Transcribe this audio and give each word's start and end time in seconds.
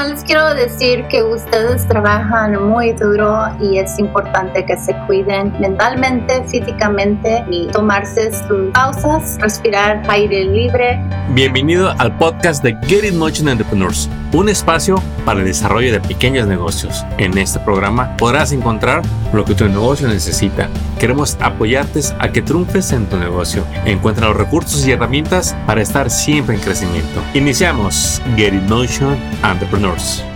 nomás 0.00 0.12
les 0.12 0.24
quiero 0.24 0.54
decir 0.54 1.04
que 1.08 1.22
ustedes 1.22 1.86
trabajan 1.86 2.62
muy 2.70 2.92
duro 2.92 3.44
y 3.60 3.78
es 3.78 3.98
importante 3.98 4.64
que 4.64 4.76
se 4.78 4.96
cuiden 5.06 5.52
mentalmente, 5.60 6.42
físicamente 6.44 7.44
y 7.50 7.66
tomarse 7.66 8.32
sus 8.32 8.72
pausas, 8.72 9.36
respirar 9.40 10.02
aire 10.08 10.44
libre. 10.44 10.98
Bienvenido 11.30 11.94
al 11.98 12.16
podcast 12.16 12.62
de 12.62 12.76
Get 12.86 13.04
in 13.04 13.18
Motion 13.18 13.48
Entrepreneurs, 13.48 14.08
un 14.32 14.48
espacio 14.48 15.02
para 15.26 15.40
el 15.40 15.46
desarrollo 15.46 15.92
de 15.92 16.00
pequeños 16.00 16.46
negocios. 16.46 17.04
En 17.18 17.36
este 17.36 17.58
programa 17.60 18.16
podrás 18.16 18.52
encontrar 18.52 19.02
lo 19.34 19.44
que 19.44 19.54
tu 19.54 19.68
negocio 19.68 20.08
necesita. 20.08 20.68
Queremos 20.98 21.36
apoyarte 21.40 22.00
a 22.18 22.32
que 22.32 22.42
triunfes 22.42 22.92
en 22.92 23.06
tu 23.06 23.16
negocio. 23.16 23.64
Encuentra 23.84 24.28
los 24.28 24.36
recursos 24.36 24.86
y 24.86 24.92
herramientas 24.92 25.54
para 25.66 25.82
estar 25.82 26.10
siempre 26.10 26.54
en 26.54 26.60
crecimiento. 26.62 27.20
Iniciamos 27.34 28.22
Get 28.36 28.54
in 28.54 28.66
Motion 28.66 29.16
Entrepreneurs. 29.44 29.89
Records. 29.90 30.29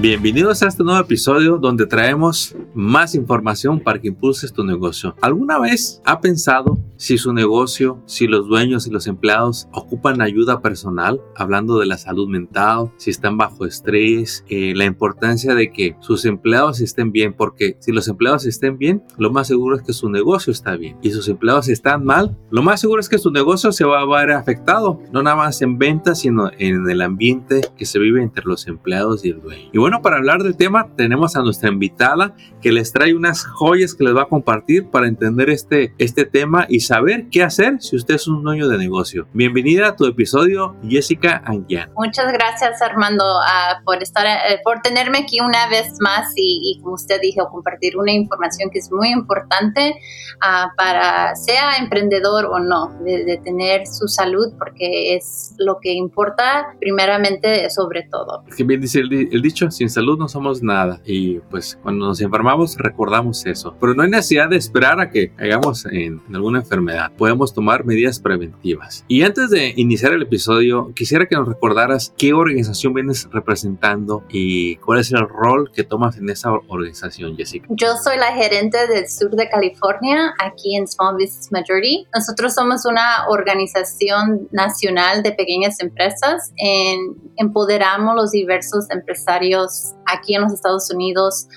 Bienvenidos 0.00 0.62
a 0.62 0.68
este 0.68 0.84
nuevo 0.84 1.00
episodio 1.00 1.58
donde 1.58 1.84
traemos 1.84 2.54
más 2.72 3.16
información 3.16 3.80
para 3.80 4.00
que 4.00 4.06
impulses 4.06 4.52
tu 4.52 4.62
negocio. 4.62 5.16
¿Alguna 5.20 5.58
vez 5.58 6.00
ha 6.04 6.20
pensado 6.20 6.78
si 6.96 7.18
su 7.18 7.32
negocio, 7.32 8.00
si 8.06 8.28
los 8.28 8.46
dueños 8.46 8.86
y 8.86 8.90
los 8.90 9.08
empleados 9.08 9.68
ocupan 9.72 10.20
ayuda 10.20 10.62
personal, 10.62 11.20
hablando 11.34 11.80
de 11.80 11.86
la 11.86 11.98
salud 11.98 12.28
mental, 12.28 12.92
si 12.96 13.10
están 13.10 13.36
bajo 13.36 13.66
estrés, 13.66 14.44
eh, 14.48 14.72
la 14.76 14.84
importancia 14.84 15.56
de 15.56 15.72
que 15.72 15.96
sus 15.98 16.24
empleados 16.26 16.80
estén 16.80 17.10
bien, 17.10 17.32
porque 17.32 17.76
si 17.80 17.90
los 17.90 18.06
empleados 18.06 18.46
estén 18.46 18.78
bien, 18.78 19.02
lo 19.16 19.32
más 19.32 19.48
seguro 19.48 19.74
es 19.74 19.82
que 19.82 19.92
su 19.92 20.08
negocio 20.10 20.52
está 20.52 20.76
bien. 20.76 20.96
Y 21.02 21.10
sus 21.10 21.28
empleados 21.28 21.68
están 21.68 22.04
mal, 22.04 22.38
lo 22.52 22.62
más 22.62 22.80
seguro 22.80 23.00
es 23.00 23.08
que 23.08 23.18
su 23.18 23.32
negocio 23.32 23.72
se 23.72 23.84
va 23.84 24.00
a 24.00 24.06
ver 24.06 24.30
afectado, 24.30 25.00
no 25.12 25.24
nada 25.24 25.34
más 25.34 25.60
en 25.60 25.76
ventas, 25.76 26.20
sino 26.20 26.52
en 26.56 26.88
el 26.88 27.02
ambiente 27.02 27.62
que 27.76 27.84
se 27.84 27.98
vive 27.98 28.22
entre 28.22 28.44
los 28.44 28.68
empleados 28.68 29.24
y 29.24 29.30
el 29.30 29.40
dueño. 29.40 29.70
Y 29.72 29.78
bueno, 29.78 29.87
para 29.96 30.16
hablar 30.16 30.42
del 30.42 30.56
tema 30.56 30.88
tenemos 30.96 31.34
a 31.34 31.42
nuestra 31.42 31.70
invitada 31.70 32.34
que 32.60 32.72
les 32.72 32.92
trae 32.92 33.14
unas 33.14 33.46
joyas 33.46 33.94
que 33.94 34.04
les 34.04 34.14
va 34.14 34.22
a 34.22 34.26
compartir 34.26 34.90
para 34.90 35.08
entender 35.08 35.48
este, 35.48 35.94
este 35.98 36.26
tema 36.26 36.66
y 36.68 36.80
saber 36.80 37.28
qué 37.30 37.42
hacer 37.42 37.80
si 37.80 37.96
usted 37.96 38.16
es 38.16 38.28
un 38.28 38.42
dueño 38.42 38.68
de 38.68 38.76
negocio. 38.76 39.26
Bienvenida 39.32 39.88
a 39.88 39.96
tu 39.96 40.04
episodio, 40.04 40.76
Jessica 40.86 41.42
Anguian. 41.46 41.90
Muchas 41.96 42.30
gracias 42.32 42.82
Armando 42.82 43.24
uh, 43.24 43.82
por 43.84 44.02
estar, 44.02 44.26
uh, 44.26 44.62
por 44.62 44.82
tenerme 44.82 45.18
aquí 45.18 45.40
una 45.40 45.68
vez 45.68 45.94
más 46.00 46.32
y, 46.36 46.60
y, 46.62 46.82
como 46.82 46.94
usted 46.94 47.18
dijo, 47.22 47.48
compartir 47.50 47.96
una 47.96 48.12
información 48.12 48.68
que 48.70 48.80
es 48.80 48.92
muy 48.92 49.08
importante 49.08 49.94
uh, 50.36 50.76
para 50.76 51.34
sea 51.34 51.78
emprendedor 51.78 52.44
o 52.44 52.58
no, 52.58 52.94
de, 53.04 53.24
de 53.24 53.38
tener 53.38 53.86
su 53.86 54.06
salud 54.06 54.52
porque 54.58 55.16
es 55.16 55.54
lo 55.56 55.78
que 55.80 55.92
importa 55.92 56.74
primeramente 56.78 57.70
sobre 57.70 58.06
todo. 58.10 58.44
Es 58.46 58.54
que 58.54 58.64
bien 58.64 58.80
dice 58.80 59.00
el, 59.00 59.12
el 59.32 59.40
dicho, 59.42 59.70
sin 59.78 59.88
salud 59.88 60.18
no 60.18 60.28
somos 60.28 60.62
nada. 60.62 61.00
Y 61.04 61.38
pues 61.50 61.78
cuando 61.82 62.06
nos 62.06 62.20
enfermamos 62.20 62.76
recordamos 62.76 63.46
eso. 63.46 63.76
Pero 63.80 63.94
no 63.94 64.02
hay 64.02 64.10
necesidad 64.10 64.48
de 64.48 64.56
esperar 64.56 65.00
a 65.00 65.10
que 65.10 65.32
hagamos 65.38 65.86
en, 65.86 66.20
en 66.28 66.34
alguna 66.34 66.58
enfermedad. 66.58 67.12
Podemos 67.16 67.54
tomar 67.54 67.84
medidas 67.84 68.18
preventivas. 68.18 69.04
Y 69.08 69.22
antes 69.22 69.50
de 69.50 69.72
iniciar 69.76 70.12
el 70.12 70.22
episodio, 70.22 70.92
quisiera 70.94 71.26
que 71.26 71.36
nos 71.36 71.48
recordaras 71.48 72.12
qué 72.16 72.32
organización 72.32 72.92
vienes 72.92 73.28
representando 73.32 74.24
y 74.28 74.76
cuál 74.76 75.00
es 75.00 75.12
el 75.12 75.28
rol 75.28 75.70
que 75.72 75.84
tomas 75.84 76.16
en 76.16 76.28
esa 76.28 76.52
organización, 76.52 77.36
Jessica. 77.36 77.66
Yo 77.70 77.96
soy 78.02 78.16
la 78.18 78.32
gerente 78.32 78.86
del 78.86 79.08
sur 79.08 79.30
de 79.30 79.48
California, 79.48 80.34
aquí 80.42 80.76
en 80.76 80.88
Small 80.88 81.14
Business 81.14 81.50
Majority. 81.52 82.06
Nosotros 82.14 82.54
somos 82.54 82.84
una 82.84 83.28
organización 83.28 84.48
nacional 84.50 85.22
de 85.22 85.32
pequeñas 85.32 85.80
empresas. 85.80 86.52
En, 86.56 87.16
empoderamos 87.36 88.16
los 88.16 88.32
diversos 88.32 88.90
empresarios 88.90 89.67
else 89.68 89.97
aquí 90.08 90.34
en 90.34 90.42
los 90.42 90.52
Estados 90.52 90.90
Unidos 90.92 91.48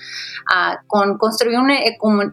uh, 0.50 0.76
con 0.86 1.18
construir 1.18 1.58
una, 1.58 1.78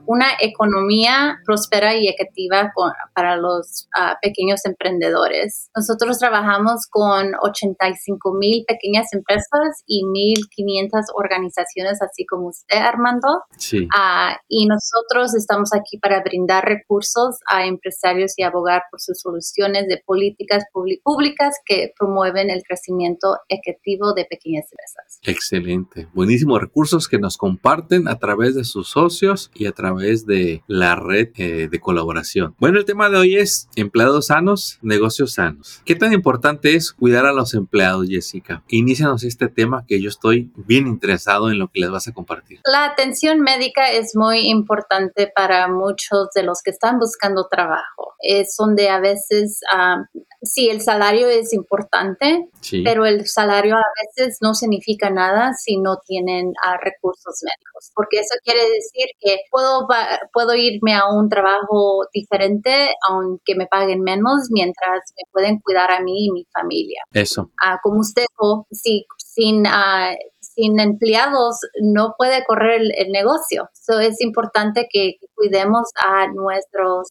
una, 0.06 0.28
economía 0.40 1.40
próspera 1.46 1.96
y 1.96 2.08
equitativa 2.08 2.72
con, 2.74 2.92
para 3.14 3.36
los 3.38 3.88
uh, 3.98 4.16
pequeños 4.22 4.66
emprendedores. 4.66 5.70
Nosotros 5.76 6.20
trabajamos 6.20 6.88
con 6.90 7.32
85 7.42 8.34
mil 8.34 8.66
pequeñas 8.68 9.12
empresas 9.14 9.84
y 9.88 10.04
1.500 10.04 11.06
organizaciones, 11.16 12.02
así 12.02 12.26
como 12.26 12.48
usted, 12.48 12.78
Armando. 12.78 13.44
Sí. 13.58 13.86
Uh, 13.86 14.36
y 14.48 14.68
nosotros 14.68 15.36
estamos 15.36 15.74
aquí 15.74 15.98
para 15.98 16.22
brindar 16.22 16.66
recursos 16.66 17.40
a 17.50 17.66
empresarios 17.66 18.34
y 18.38 18.44
abogar 18.44 18.84
por 18.92 19.00
sus 19.00 19.20
soluciones 19.20 19.88
de 19.88 20.02
políticas 20.06 20.64
públicas 20.72 21.56
que 21.66 21.94
promueven 21.98 22.50
el 22.50 22.64
crecimiento 22.64 23.38
equitativo 23.48 24.14
de 24.14 24.26
pequeñas 24.26 24.66
empresas. 24.72 25.20
Excelente 25.24 26.09
buenísimos 26.14 26.62
recursos 26.62 27.08
que 27.08 27.20
nos 27.20 27.38
comparten 27.38 28.08
a 28.08 28.18
través 28.18 28.56
de 28.56 28.64
sus 28.64 28.90
socios 28.90 29.52
y 29.54 29.66
a 29.66 29.72
través 29.72 30.26
de 30.26 30.64
la 30.68 30.96
red 30.96 31.30
eh, 31.38 31.68
de 31.70 31.80
colaboración. 31.80 32.56
Bueno, 32.60 32.80
el 32.80 32.86
tema 32.86 33.10
de 33.10 33.18
hoy 33.18 33.36
es 33.36 33.70
empleados 33.76 34.28
sanos, 34.28 34.80
negocios 34.82 35.34
sanos. 35.34 35.82
¿Qué 35.86 35.96
tan 35.96 36.14
importante 36.14 36.76
es 36.76 36.92
cuidar 36.92 37.26
a 37.26 37.34
los 37.34 37.54
empleados, 37.54 38.08
Jessica? 38.10 38.64
Inícianos 38.68 39.24
este 39.24 39.48
tema 39.48 39.86
que 39.88 40.02
yo 40.02 40.10
estoy 40.10 40.52
bien 40.56 40.88
interesado 40.88 41.50
en 41.50 41.60
lo 41.60 41.68
que 41.68 41.82
les 41.82 41.90
vas 41.90 42.08
a 42.08 42.14
compartir. 42.14 42.60
La 42.66 42.86
atención 42.86 43.40
médica 43.40 43.92
es 43.92 44.16
muy 44.16 44.48
importante 44.48 45.32
para 45.34 45.68
muchos 45.68 46.30
de 46.36 46.44
los 46.44 46.62
que 46.64 46.72
están 46.72 47.00
buscando 47.00 47.48
trabajo. 47.50 48.16
Es 48.20 48.56
donde 48.58 48.90
a 48.90 49.00
veces, 49.00 49.60
um, 49.74 50.06
sí, 50.42 50.70
el 50.70 50.82
salario 50.82 51.28
es 51.28 51.54
importante, 51.54 52.50
sí. 52.62 52.84
pero 52.84 53.06
el 53.06 53.28
salario 53.28 53.76
a 53.76 53.84
veces 54.04 54.38
no 54.42 54.54
significa 54.54 55.10
nada 55.10 55.54
si 55.54 55.78
no 55.78 55.98
tienen 56.06 56.48
uh, 56.48 56.78
recursos 56.82 57.42
médicos, 57.44 57.92
porque 57.96 58.20
eso 58.20 58.36
quiere 58.44 58.62
decir 58.62 59.08
que 59.20 59.38
puedo, 59.52 59.88
puedo 60.34 60.56
irme 60.56 60.96
a 60.96 61.08
un 61.08 61.30
trabajo 61.30 62.06
diferente, 62.14 62.94
aunque 63.08 63.56
me 63.56 63.68
paguen 63.68 64.02
menos, 64.02 64.48
mientras 64.52 65.02
me 65.18 65.24
pueden 65.32 65.60
cuidar 65.60 65.92
a 65.92 66.02
mí 66.02 66.28
y 66.28 66.32
mi 66.32 66.46
familia. 66.54 67.02
Eso. 67.14 67.52
Uh, 67.64 67.78
como 67.82 68.00
usted 68.00 68.24
dijo, 68.30 68.66
si, 68.72 69.06
sin, 69.18 69.66
uh, 69.68 70.16
sin 70.60 70.80
empleados 70.80 71.58
no 71.82 72.16
puede 72.18 72.44
correr 72.46 72.82
el, 72.82 72.92
el 72.98 73.12
negocio. 73.12 73.70
So, 73.74 74.00
es 74.00 74.20
importante 74.22 74.88
que 74.92 75.14
cuidemos 75.36 75.90
a 76.06 76.28
nuestros 76.28 77.08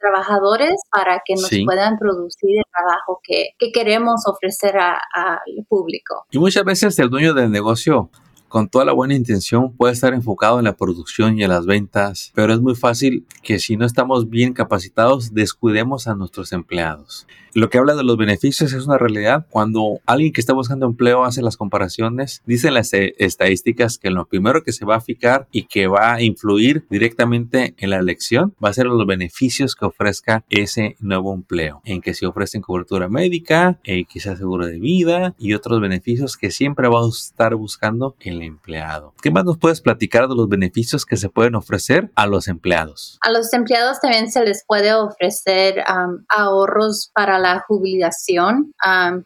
trabajadores 0.00 0.74
para 0.90 1.20
que 1.24 1.34
nos 1.34 1.46
Sí. 1.48 1.64
puedan 1.64 1.98
producir 1.98 2.56
el 2.56 2.64
trabajo 2.72 3.20
que, 3.22 3.50
que 3.58 3.70
queremos 3.72 4.22
ofrecer 4.26 4.76
al 4.78 5.66
público. 5.68 6.24
Y 6.30 6.38
muchas 6.38 6.64
veces 6.64 6.98
el 6.98 7.10
dueño 7.10 7.34
del 7.34 7.50
negocio, 7.50 8.10
con 8.48 8.68
toda 8.68 8.84
la 8.84 8.92
buena 8.92 9.14
intención, 9.14 9.72
puede 9.72 9.92
estar 9.92 10.14
enfocado 10.14 10.58
en 10.58 10.64
la 10.64 10.76
producción 10.76 11.38
y 11.38 11.44
en 11.44 11.50
las 11.50 11.66
ventas, 11.66 12.32
pero 12.34 12.52
es 12.52 12.60
muy 12.60 12.74
fácil 12.74 13.26
que 13.42 13.58
si 13.58 13.76
no 13.76 13.84
estamos 13.84 14.30
bien 14.30 14.52
capacitados, 14.52 15.34
descuidemos 15.34 16.08
a 16.08 16.14
nuestros 16.14 16.52
empleados. 16.52 17.26
Lo 17.56 17.70
que 17.70 17.78
habla 17.78 17.94
de 17.94 18.04
los 18.04 18.18
beneficios 18.18 18.74
es 18.74 18.84
una 18.84 18.98
realidad. 18.98 19.46
Cuando 19.48 20.00
alguien 20.04 20.34
que 20.34 20.42
está 20.42 20.52
buscando 20.52 20.84
empleo 20.84 21.24
hace 21.24 21.40
las 21.40 21.56
comparaciones, 21.56 22.42
dicen 22.44 22.74
las 22.74 22.92
eh, 22.92 23.14
estadísticas 23.16 23.96
que 23.96 24.10
lo 24.10 24.26
primero 24.26 24.62
que 24.62 24.72
se 24.72 24.84
va 24.84 24.96
a 24.96 25.00
fijar 25.00 25.48
y 25.50 25.62
que 25.62 25.86
va 25.86 26.12
a 26.12 26.22
influir 26.22 26.84
directamente 26.90 27.74
en 27.78 27.88
la 27.88 27.96
elección 27.96 28.54
va 28.62 28.68
a 28.68 28.74
ser 28.74 28.84
los 28.84 29.06
beneficios 29.06 29.74
que 29.74 29.86
ofrezca 29.86 30.44
ese 30.50 30.96
nuevo 31.00 31.32
empleo, 31.32 31.80
en 31.84 32.02
que 32.02 32.12
se 32.12 32.26
ofrecen 32.26 32.60
cobertura 32.60 33.08
médica, 33.08 33.80
eh, 33.84 34.04
quizás 34.04 34.36
seguro 34.36 34.66
de 34.66 34.78
vida 34.78 35.34
y 35.38 35.54
otros 35.54 35.80
beneficios 35.80 36.36
que 36.36 36.50
siempre 36.50 36.88
va 36.88 37.00
a 37.00 37.08
estar 37.08 37.54
buscando 37.54 38.16
empleado. 38.42 39.14
¿Qué 39.22 39.30
más 39.30 39.44
nos 39.44 39.58
puedes 39.58 39.80
platicar 39.80 40.28
de 40.28 40.34
los 40.34 40.48
beneficios 40.48 41.04
que 41.04 41.16
se 41.16 41.28
pueden 41.28 41.54
ofrecer 41.54 42.10
a 42.14 42.26
los 42.26 42.48
empleados? 42.48 43.18
A 43.22 43.30
los 43.30 43.52
empleados 43.52 44.00
también 44.00 44.30
se 44.30 44.44
les 44.44 44.64
puede 44.66 44.94
ofrecer 44.94 45.82
ahorros 46.28 47.10
para 47.14 47.38
la 47.38 47.64
jubilación, 47.66 48.74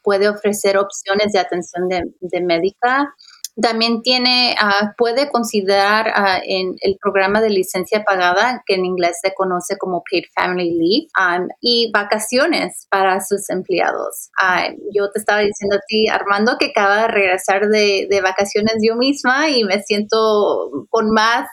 puede 0.02 0.28
ofrecer 0.28 0.76
opciones 0.78 1.32
de 1.32 1.38
atención 1.38 1.88
de 1.88 2.40
médica. 2.40 3.14
También 3.60 4.02
tiene, 4.02 4.54
uh, 4.60 4.88
puede 4.96 5.30
considerar 5.30 6.08
uh, 6.08 6.42
en 6.44 6.76
el 6.80 6.96
programa 7.00 7.40
de 7.40 7.50
licencia 7.50 8.04
pagada, 8.04 8.62
que 8.66 8.74
en 8.74 8.84
inglés 8.84 9.18
se 9.22 9.34
conoce 9.34 9.76
como 9.78 10.02
Paid 10.10 10.24
Family 10.34 10.70
Leave, 10.70 11.40
um, 11.42 11.48
y 11.60 11.90
vacaciones 11.92 12.86
para 12.90 13.20
sus 13.20 13.48
empleados. 13.50 14.30
Uh, 14.40 14.74
yo 14.94 15.10
te 15.10 15.18
estaba 15.18 15.40
diciendo 15.40 15.76
a 15.76 15.80
ti, 15.86 16.08
Armando, 16.08 16.56
que 16.58 16.66
acaba 16.66 17.02
de 17.02 17.08
regresar 17.08 17.68
de, 17.68 18.06
de 18.08 18.20
vacaciones 18.20 18.74
yo 18.82 18.96
misma 18.96 19.50
y 19.50 19.64
me 19.64 19.82
siento 19.82 20.86
con 20.88 21.10
más 21.10 21.48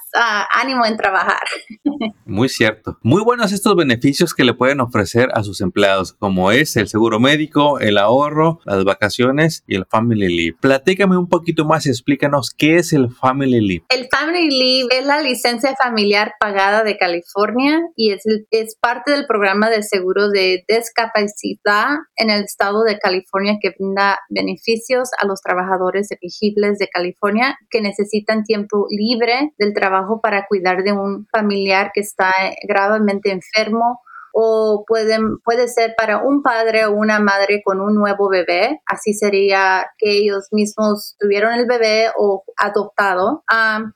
ánimo 0.52 0.86
en 0.86 0.98
trabajar. 0.98 1.42
Muy 2.26 2.50
cierto. 2.50 2.98
Muy 3.02 3.24
buenos 3.24 3.52
estos 3.52 3.76
beneficios 3.76 4.34
que 4.34 4.44
le 4.44 4.54
pueden 4.54 4.82
ofrecer 4.82 5.30
a 5.34 5.44
sus 5.44 5.62
empleados, 5.62 6.14
como 6.14 6.52
es 6.52 6.76
el 6.76 6.88
seguro 6.88 7.20
médico, 7.20 7.80
el 7.80 7.98
ahorro, 7.98 8.60
las 8.66 8.84
vacaciones 8.84 9.64
y 9.68 9.76
el 9.76 9.86
family 9.86 10.28
leave. 10.28 10.58
Platícame 10.60 11.18
un 11.18 11.30
poquito 11.30 11.66
más, 11.66 11.86
explícanos 11.98 12.52
qué 12.56 12.78
es 12.78 12.94
el 12.94 13.10
Family 13.12 13.60
Leave. 13.60 13.86
El 13.90 14.08
Family 14.10 14.50
Leave 14.50 15.00
es 15.00 15.06
la 15.06 15.22
licencia 15.22 15.76
familiar 15.82 16.34
pagada 16.40 16.84
de 16.84 16.98
California 16.98 17.82
y 17.96 18.12
es, 18.12 18.24
es 18.52 18.78
parte 18.80 19.12
del 19.12 19.26
programa 19.26 19.70
de 19.70 19.84
seguro 19.84 20.30
de 20.30 20.64
discapacidad 20.68 21.98
en 22.16 22.30
el 22.30 22.44
estado 22.44 22.84
de 22.84 23.00
California 23.00 23.58
que 23.62 23.72
brinda 23.78 24.20
beneficios 24.30 25.10
a 25.20 25.26
los 25.26 25.42
trabajadores 25.42 26.10
elegibles 26.12 26.78
de 26.78 26.88
California 26.88 27.58
que 27.70 27.82
necesitan 27.82 28.44
tiempo 28.44 28.88
libre 28.90 29.54
del 29.58 29.74
trabajo 29.74 30.22
para 30.22 30.46
cuidar 30.48 30.84
de 30.84 30.92
un 30.92 31.28
familiar 31.32 31.92
que 31.94 32.02
está 32.02 32.32
gravemente 32.68 33.32
enfermo 33.32 34.02
o 34.40 34.84
pueden, 34.86 35.40
puede 35.40 35.68
ser 35.68 35.96
para 35.98 36.22
un 36.22 36.44
padre 36.44 36.86
o 36.86 36.92
una 36.92 37.20
madre 37.20 37.64
con 37.66 37.82
un 37.82 37.96
nuevo 37.96 38.30
bebé. 38.30 38.82
Así 38.86 39.14
sería 39.14 39.88
que 39.98 40.12
ellos 40.12 40.50
mismos 40.52 41.16
tuvieron 41.18 41.56
el 41.56 41.66
bebé 41.66 42.12
o 42.16 42.44
adoptado. 42.56 43.44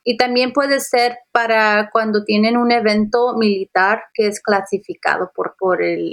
y 0.02 0.16
también 0.16 0.52
puede 0.52 0.80
ser 0.80 1.16
para 1.30 1.90
cuando 1.92 2.24
tienen 2.24 2.56
un 2.56 2.72
evento 2.72 3.34
militar 3.36 4.02
que 4.14 4.26
es 4.26 4.42
clasificado 4.42 5.30
por, 5.32 5.54
por, 5.56 5.80
el, 5.80 6.12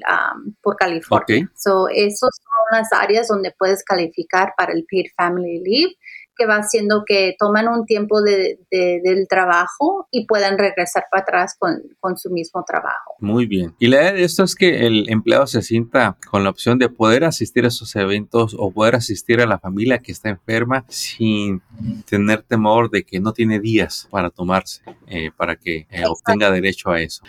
por 0.62 0.76
California. 0.76 1.52
So, 1.56 1.88
esas 1.90 2.20
son 2.20 2.80
las 2.80 2.94
áreas 2.94 3.28
donde 3.30 3.52
puedes 3.58 3.84
calificar 3.84 4.54
para 4.56 4.74
el 4.74 4.86
Paid 4.92 5.08
Family 5.18 5.60
Leave 5.66 5.96
que 6.40 6.46
va 6.46 6.56
haciendo 6.56 7.04
que 7.06 7.36
toman 7.38 7.68
un 7.68 7.86
tiempo 7.86 8.22
de, 8.22 8.60
del 8.72 9.28
trabajo 9.28 10.08
y 10.10 10.26
puedan 10.26 10.58
regresar 10.58 11.04
para 11.12 11.24
atrás 11.24 11.56
con, 11.60 11.82
con, 12.00 12.18
su 12.18 12.30
mismo 12.30 12.64
trabajo. 12.66 13.16
Muy 13.20 13.46
bien. 13.46 13.76
Y 13.78 13.88
la 13.88 14.02
idea 14.02 14.14
de 14.14 14.24
esto 14.24 14.44
es 14.44 14.56
que 14.56 14.88
el 14.88 15.10
empleado 15.10 15.46
se 15.48 15.62
sienta 15.62 16.18
con 16.30 16.44
la 16.44 16.50
opción 16.50 16.80
de 16.80 16.90
poder 16.90 17.26
asistir 17.26 17.66
a 17.66 17.68
esos 17.68 17.96
eventos 17.96 18.56
o 18.58 18.72
poder 18.72 18.96
asistir 18.96 19.42
a 19.42 19.46
la 19.46 19.60
familia 19.60 20.00
que 20.00 20.12
está 20.12 20.30
enferma 20.30 20.86
sin 20.88 21.62
tener 22.10 22.44
temor 22.44 22.90
de 22.90 23.04
que 23.04 23.20
no 23.20 23.34
tiene 23.34 23.60
días 23.60 24.08
para 24.10 24.30
tomarse, 24.30 24.82
eh, 25.08 25.32
para 25.36 25.56
que 25.56 25.88
eh, 25.90 26.06
obtenga 26.08 26.52
derecho 26.52 26.90
a 26.90 27.02
eso. 27.02 27.24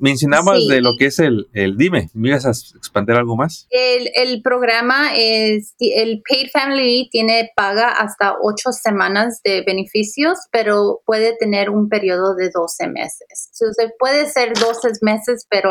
Mencionabas 0.00 0.66
de 0.68 0.80
lo 0.80 0.92
que 0.96 1.06
es 1.06 1.18
el, 1.18 1.48
el 1.52 1.76
dime, 1.76 2.10
¿me 2.14 2.28
ibas 2.28 2.46
a 2.46 2.50
expandir 2.50 3.16
algo 3.16 3.36
más? 3.36 3.66
El, 3.70 4.10
el 4.14 4.42
programa 4.42 5.10
es, 5.16 5.74
el 5.80 6.22
Paid 6.28 6.50
Family 6.52 7.08
tiene 7.10 7.50
paga 7.56 7.90
hasta 7.90 8.27
ocho 8.42 8.72
semanas 8.72 9.40
de 9.44 9.62
beneficios, 9.66 10.38
pero 10.50 11.00
puede 11.04 11.36
tener 11.36 11.70
un 11.70 11.88
periodo 11.88 12.34
de 12.34 12.50
12 12.50 12.88
meses. 12.88 13.50
Entonces 13.60 13.92
puede 13.98 14.28
ser 14.28 14.52
12 14.54 14.90
meses, 15.02 15.46
pero 15.48 15.70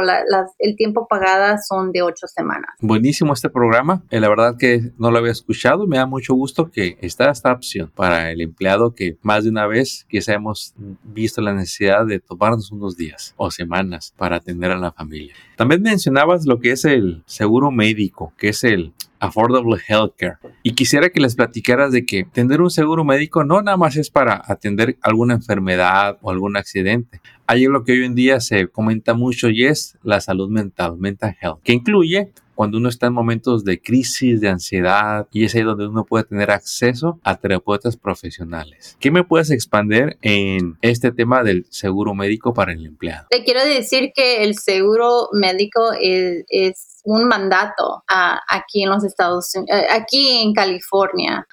el 0.60 0.76
tiempo 0.76 1.08
pagada 1.08 1.58
son 1.58 1.92
de 1.92 2.02
ocho 2.02 2.28
semanas. 2.28 2.72
Buenísimo 2.80 3.34
este 3.34 3.50
programa. 3.50 4.04
Eh, 4.10 4.20
la 4.20 4.30
verdad 4.30 4.56
que 4.58 4.92
no 4.98 5.12
lo 5.12 5.20
había 5.20 5.32
escuchado. 5.32 5.88
Me 5.88 5.98
da 5.98 6.06
mucho 6.06 6.34
gusto 6.34 6.72
que 6.72 6.98
está 7.02 7.30
esta 7.30 7.52
opción 7.52 7.92
para 7.96 8.32
el 8.32 8.42
empleado 8.42 8.94
que 8.94 9.18
más 9.22 9.44
de 9.44 9.50
una 9.50 9.68
vez 9.68 10.06
quizá 10.10 10.34
hemos 10.34 10.74
visto 11.04 11.42
la 11.42 11.54
necesidad 11.54 12.06
de 12.06 12.20
tomarnos 12.20 12.72
unos 12.72 12.98
días 12.98 13.34
o 13.38 13.52
semanas 13.52 14.14
para 14.18 14.38
atender 14.38 14.72
a 14.72 14.78
la 14.78 14.92
familia. 14.92 15.34
También 15.56 15.82
mencionabas 15.82 16.46
lo 16.46 16.60
que 16.60 16.72
es 16.72 16.86
el 16.86 17.24
seguro 17.26 17.72
médico, 17.72 18.34
que 18.38 18.50
es 18.50 18.64
el 18.64 18.94
Affordable 19.20 19.78
Healthcare. 19.88 20.38
Y 20.64 20.74
quisiera 20.74 21.10
que 21.10 21.20
les 21.20 21.36
platicaras 21.36 21.92
de 21.92 22.06
que 22.06 22.24
tener 22.24 22.62
un 22.62 22.70
seguro 22.70 23.04
médico 23.04 23.44
no 23.44 23.62
nada 23.62 23.78
más 23.78 23.96
es 23.96 24.10
para 24.10 24.42
atender 24.46 24.98
alguna 25.02 25.36
enfermedad 25.36 26.18
o 26.22 26.32
algún 26.32 26.58
accidente. 26.58 27.22
Hay 27.50 27.64
lo 27.64 27.86
que 27.86 27.94
hoy 27.94 28.04
en 28.04 28.14
día 28.14 28.42
se 28.42 28.68
comenta 28.68 29.14
mucho 29.14 29.48
y 29.50 29.66
es 29.66 29.98
la 30.04 30.20
salud 30.20 30.50
mental, 30.50 30.98
mental 30.98 31.38
health, 31.42 31.62
que 31.64 31.72
incluye 31.72 32.34
cuando 32.56 32.80
uno 32.80 32.90
está 32.90 33.08
en 33.08 33.14
momentos 33.14 33.64
de 33.64 33.80
crisis, 33.80 34.42
de 34.42 34.50
ansiedad, 34.50 35.28
y 35.32 35.46
es 35.46 35.54
ahí 35.54 35.62
donde 35.62 35.88
uno 35.88 36.06
puede 36.06 36.24
tener 36.24 36.50
acceso 36.50 37.20
a 37.24 37.38
terapeutas 37.38 37.96
profesionales. 37.96 38.98
¿Qué 39.00 39.12
me 39.12 39.24
puedes 39.24 39.52
expandir 39.52 40.18
en 40.24 40.76
este 40.82 41.12
tema 41.12 41.44
del 41.44 41.68
seguro 41.70 42.16
médico 42.16 42.56
para 42.56 42.74
el 42.74 42.84
empleado? 42.84 43.28
Te 43.30 43.44
quiero 43.44 43.64
decir 43.64 44.12
que 44.14 44.44
el 44.44 44.56
seguro 44.56 45.30
médico 45.34 45.94
es, 46.02 46.46
es 46.50 46.98
un 47.04 47.26
mandato 47.26 48.04
aquí 48.08 48.84
en 48.84 48.90
los 48.90 49.06
Estados 49.06 49.54
Unidos, 49.56 49.80
eh, 49.80 49.88
aquí 49.92 50.42
en 50.42 50.54
California. 50.54 51.48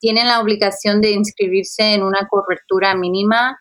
tienen 0.00 0.26
la 0.26 0.40
obligación 0.40 1.00
de 1.00 1.12
inscribirse 1.12 1.94
en 1.94 2.02
una 2.02 2.26
cobertura 2.28 2.94
mínima 2.96 3.58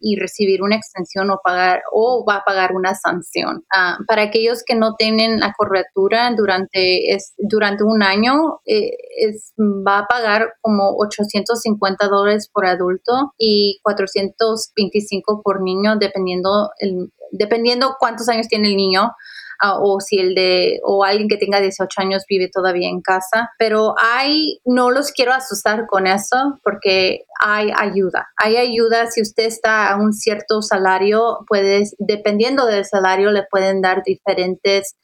y 0.00 0.16
recibir 0.16 0.62
una 0.62 0.76
extensión 0.76 1.03
o 1.30 1.40
pagar 1.42 1.82
o 1.92 2.24
va 2.28 2.36
a 2.36 2.44
pagar 2.44 2.72
una 2.74 2.94
sanción. 2.94 3.64
para 4.06 4.22
aquellos 4.22 4.62
que 4.64 4.74
no 4.74 4.94
tienen 4.94 5.40
la 5.40 5.52
cobertura 5.56 6.32
durante, 6.36 7.14
es, 7.14 7.34
durante 7.38 7.84
un 7.84 8.02
año, 8.02 8.60
eh, 8.64 8.90
es, 9.16 9.52
va 9.58 9.98
a 9.98 10.06
pagar 10.06 10.54
como 10.60 10.94
850 10.98 12.08
dólares 12.08 12.48
por 12.52 12.66
adulto 12.66 13.32
y 13.38 13.78
425 13.82 15.42
por 15.42 15.62
niño, 15.62 15.96
dependiendo, 15.96 16.70
el, 16.78 17.12
dependiendo 17.32 17.96
cuántos 17.98 18.28
años 18.28 18.48
tiene 18.48 18.68
el 18.68 18.76
niño. 18.76 19.12
Ah, 19.60 19.78
o 19.80 20.00
si 20.00 20.18
el 20.18 20.34
de 20.34 20.80
o 20.84 21.04
alguien 21.04 21.28
que 21.28 21.36
tenga 21.36 21.60
18 21.60 21.88
años 22.00 22.24
vive 22.28 22.50
todavía 22.52 22.88
en 22.88 23.00
casa, 23.00 23.50
pero 23.58 23.94
hay 24.00 24.58
no 24.64 24.90
los 24.90 25.12
quiero 25.12 25.32
asustar 25.32 25.86
con 25.86 26.06
eso 26.06 26.58
porque 26.62 27.24
hay 27.40 27.70
ayuda. 27.76 28.28
Hay 28.42 28.56
ayuda 28.56 29.10
si 29.10 29.22
usted 29.22 29.44
está 29.44 29.90
a 29.90 29.96
un 29.96 30.12
cierto 30.12 30.62
salario, 30.62 31.44
puedes 31.48 31.94
dependiendo 31.98 32.66
del 32.66 32.84
salario 32.84 33.30
le 33.30 33.44
pueden 33.50 33.80
dar 33.80 34.02
diferentes 34.04 34.96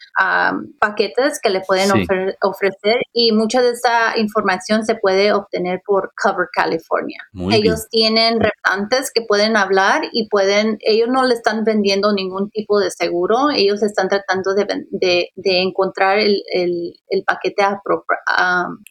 paquetes 0.79 1.41
que 1.43 1.50
le 1.50 1.61
pueden 1.61 1.91
ofrecer 2.43 3.00
y 3.12 3.32
mucha 3.32 3.62
de 3.62 3.70
esa 3.70 4.19
información 4.19 4.85
se 4.85 4.94
puede 4.94 5.32
obtener 5.32 5.81
por 5.85 6.12
Cover 6.20 6.49
California. 6.53 7.19
ellos 7.53 7.88
tienen 7.91 8.41
representantes 8.41 9.11
que 9.14 9.23
pueden 9.23 9.56
hablar 9.56 10.03
y 10.12 10.29
pueden 10.29 10.79
ellos 10.81 11.08
no 11.11 11.25
le 11.25 11.35
están 11.35 11.64
vendiendo 11.64 12.12
ningún 12.12 12.50
tipo 12.50 12.81
de 12.81 12.91
seguro, 12.91 13.50
ellos 13.50 13.82
están 13.82 14.08
tratando 14.08 14.39
de, 14.54 15.31
encontrar 15.44 16.19
el, 16.19 16.42
paquete 17.26 17.62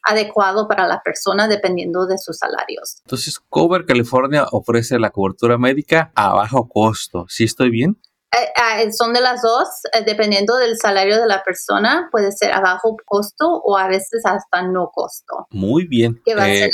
adecuado 0.04 0.68
para 0.68 0.86
la 0.86 1.00
persona 1.02 1.48
dependiendo 1.48 2.06
de 2.06 2.18
sus 2.18 2.38
salarios. 2.38 3.00
Entonces, 3.04 3.38
Cover 3.48 3.84
California 3.84 4.46
ofrece 4.50 4.98
la 4.98 5.10
cobertura 5.10 5.58
médica 5.58 6.12
a 6.14 6.34
bajo 6.34 6.68
costo. 6.68 7.26
¿Sí 7.28 7.44
estoy 7.44 7.70
bien? 7.70 7.98
Eh, 8.32 8.84
eh, 8.84 8.92
son 8.92 9.12
de 9.12 9.20
las 9.20 9.42
dos, 9.42 9.66
eh, 9.92 10.04
dependiendo 10.06 10.56
del 10.56 10.78
salario 10.78 11.20
de 11.20 11.26
la 11.26 11.42
persona, 11.42 12.08
puede 12.12 12.30
ser 12.30 12.52
a 12.52 12.60
bajo 12.60 12.96
costo 13.04 13.60
o 13.64 13.76
a 13.76 13.88
veces 13.88 14.22
hasta 14.24 14.62
no 14.62 14.90
costo. 14.94 15.48
Muy 15.50 15.88
bien. 15.88 16.20
Que 16.24 16.36
va 16.36 16.44
a 16.44 16.46
ser 16.46 16.70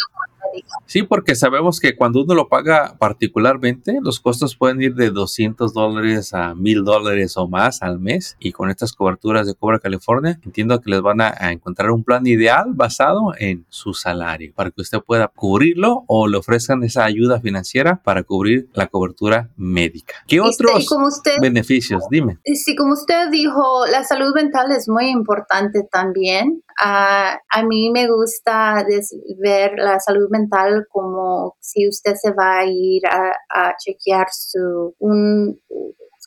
Sí, 0.87 1.03
porque 1.03 1.35
sabemos 1.35 1.81
que 1.81 1.97
cuando 1.97 2.23
uno 2.23 2.35
lo 2.35 2.49
paga 2.49 2.97
particularmente, 2.99 3.99
los 4.03 4.21
costos 4.21 4.57
pueden 4.57 4.81
ir 4.83 4.95
de 4.95 5.11
200 5.11 5.73
dólares 5.73 6.33
a 6.35 6.55
1000 6.55 6.85
dólares 6.85 7.37
o 7.37 7.49
más 7.49 7.83
al 7.83 7.99
mes. 7.99 8.37
Y 8.39 8.53
con 8.53 8.71
estas 8.71 8.93
coberturas 8.93 9.47
de 9.47 9.55
Cobra 9.55 9.79
California, 9.79 10.39
entiendo 10.45 10.81
que 10.81 10.91
les 10.91 11.01
van 11.01 11.21
a, 11.21 11.35
encontrar 11.51 11.91
un 11.91 12.05
plan 12.05 12.27
ideal 12.27 12.73
basado 12.75 13.33
en 13.39 13.67
su 13.69 13.95
salario 13.95 14.53
para 14.55 14.71
que 14.71 14.81
usted 14.81 15.01
pueda 15.01 15.29
cubrirlo 15.29 16.05
o 16.07 16.29
le 16.29 16.39
ofrezcan 16.39 16.83
esa 16.83 17.05
ayuda 17.05 17.41
financiera 17.41 18.03
para 18.03 18.23
cubrir 18.23 18.69
la 18.75 18.87
cobertura 18.87 19.51
médica. 19.57 20.15
¿Qué 20.27 20.41
otros 20.41 20.89
beneficios? 21.41 22.05
Dime. 22.11 22.39
Sí, 22.45 22.75
como 22.75 22.95
usted 22.95 23.31
dijo, 23.31 23.87
la 23.87 24.05
salud 24.05 24.35
mental 24.35 24.71
es 24.73 24.89
muy 24.89 25.11
importante 25.11 25.83
también. 25.91 26.63
Ah, 26.79 27.41
a 27.51 27.63
mí 27.63 27.91
me 27.91 28.07
gusta 28.07 28.85
ver 29.39 29.73
la 29.77 29.99
salud 29.99 30.29
mental 30.31 30.87
como 30.91 31.57
si 31.61 31.89
usted 31.89 32.15
se 32.15 32.33
va 32.33 32.59
a 32.59 32.67
ir 32.67 33.03
a, 33.07 33.75
chequear 33.79 34.27
su 34.31 34.95
un, 34.99 35.59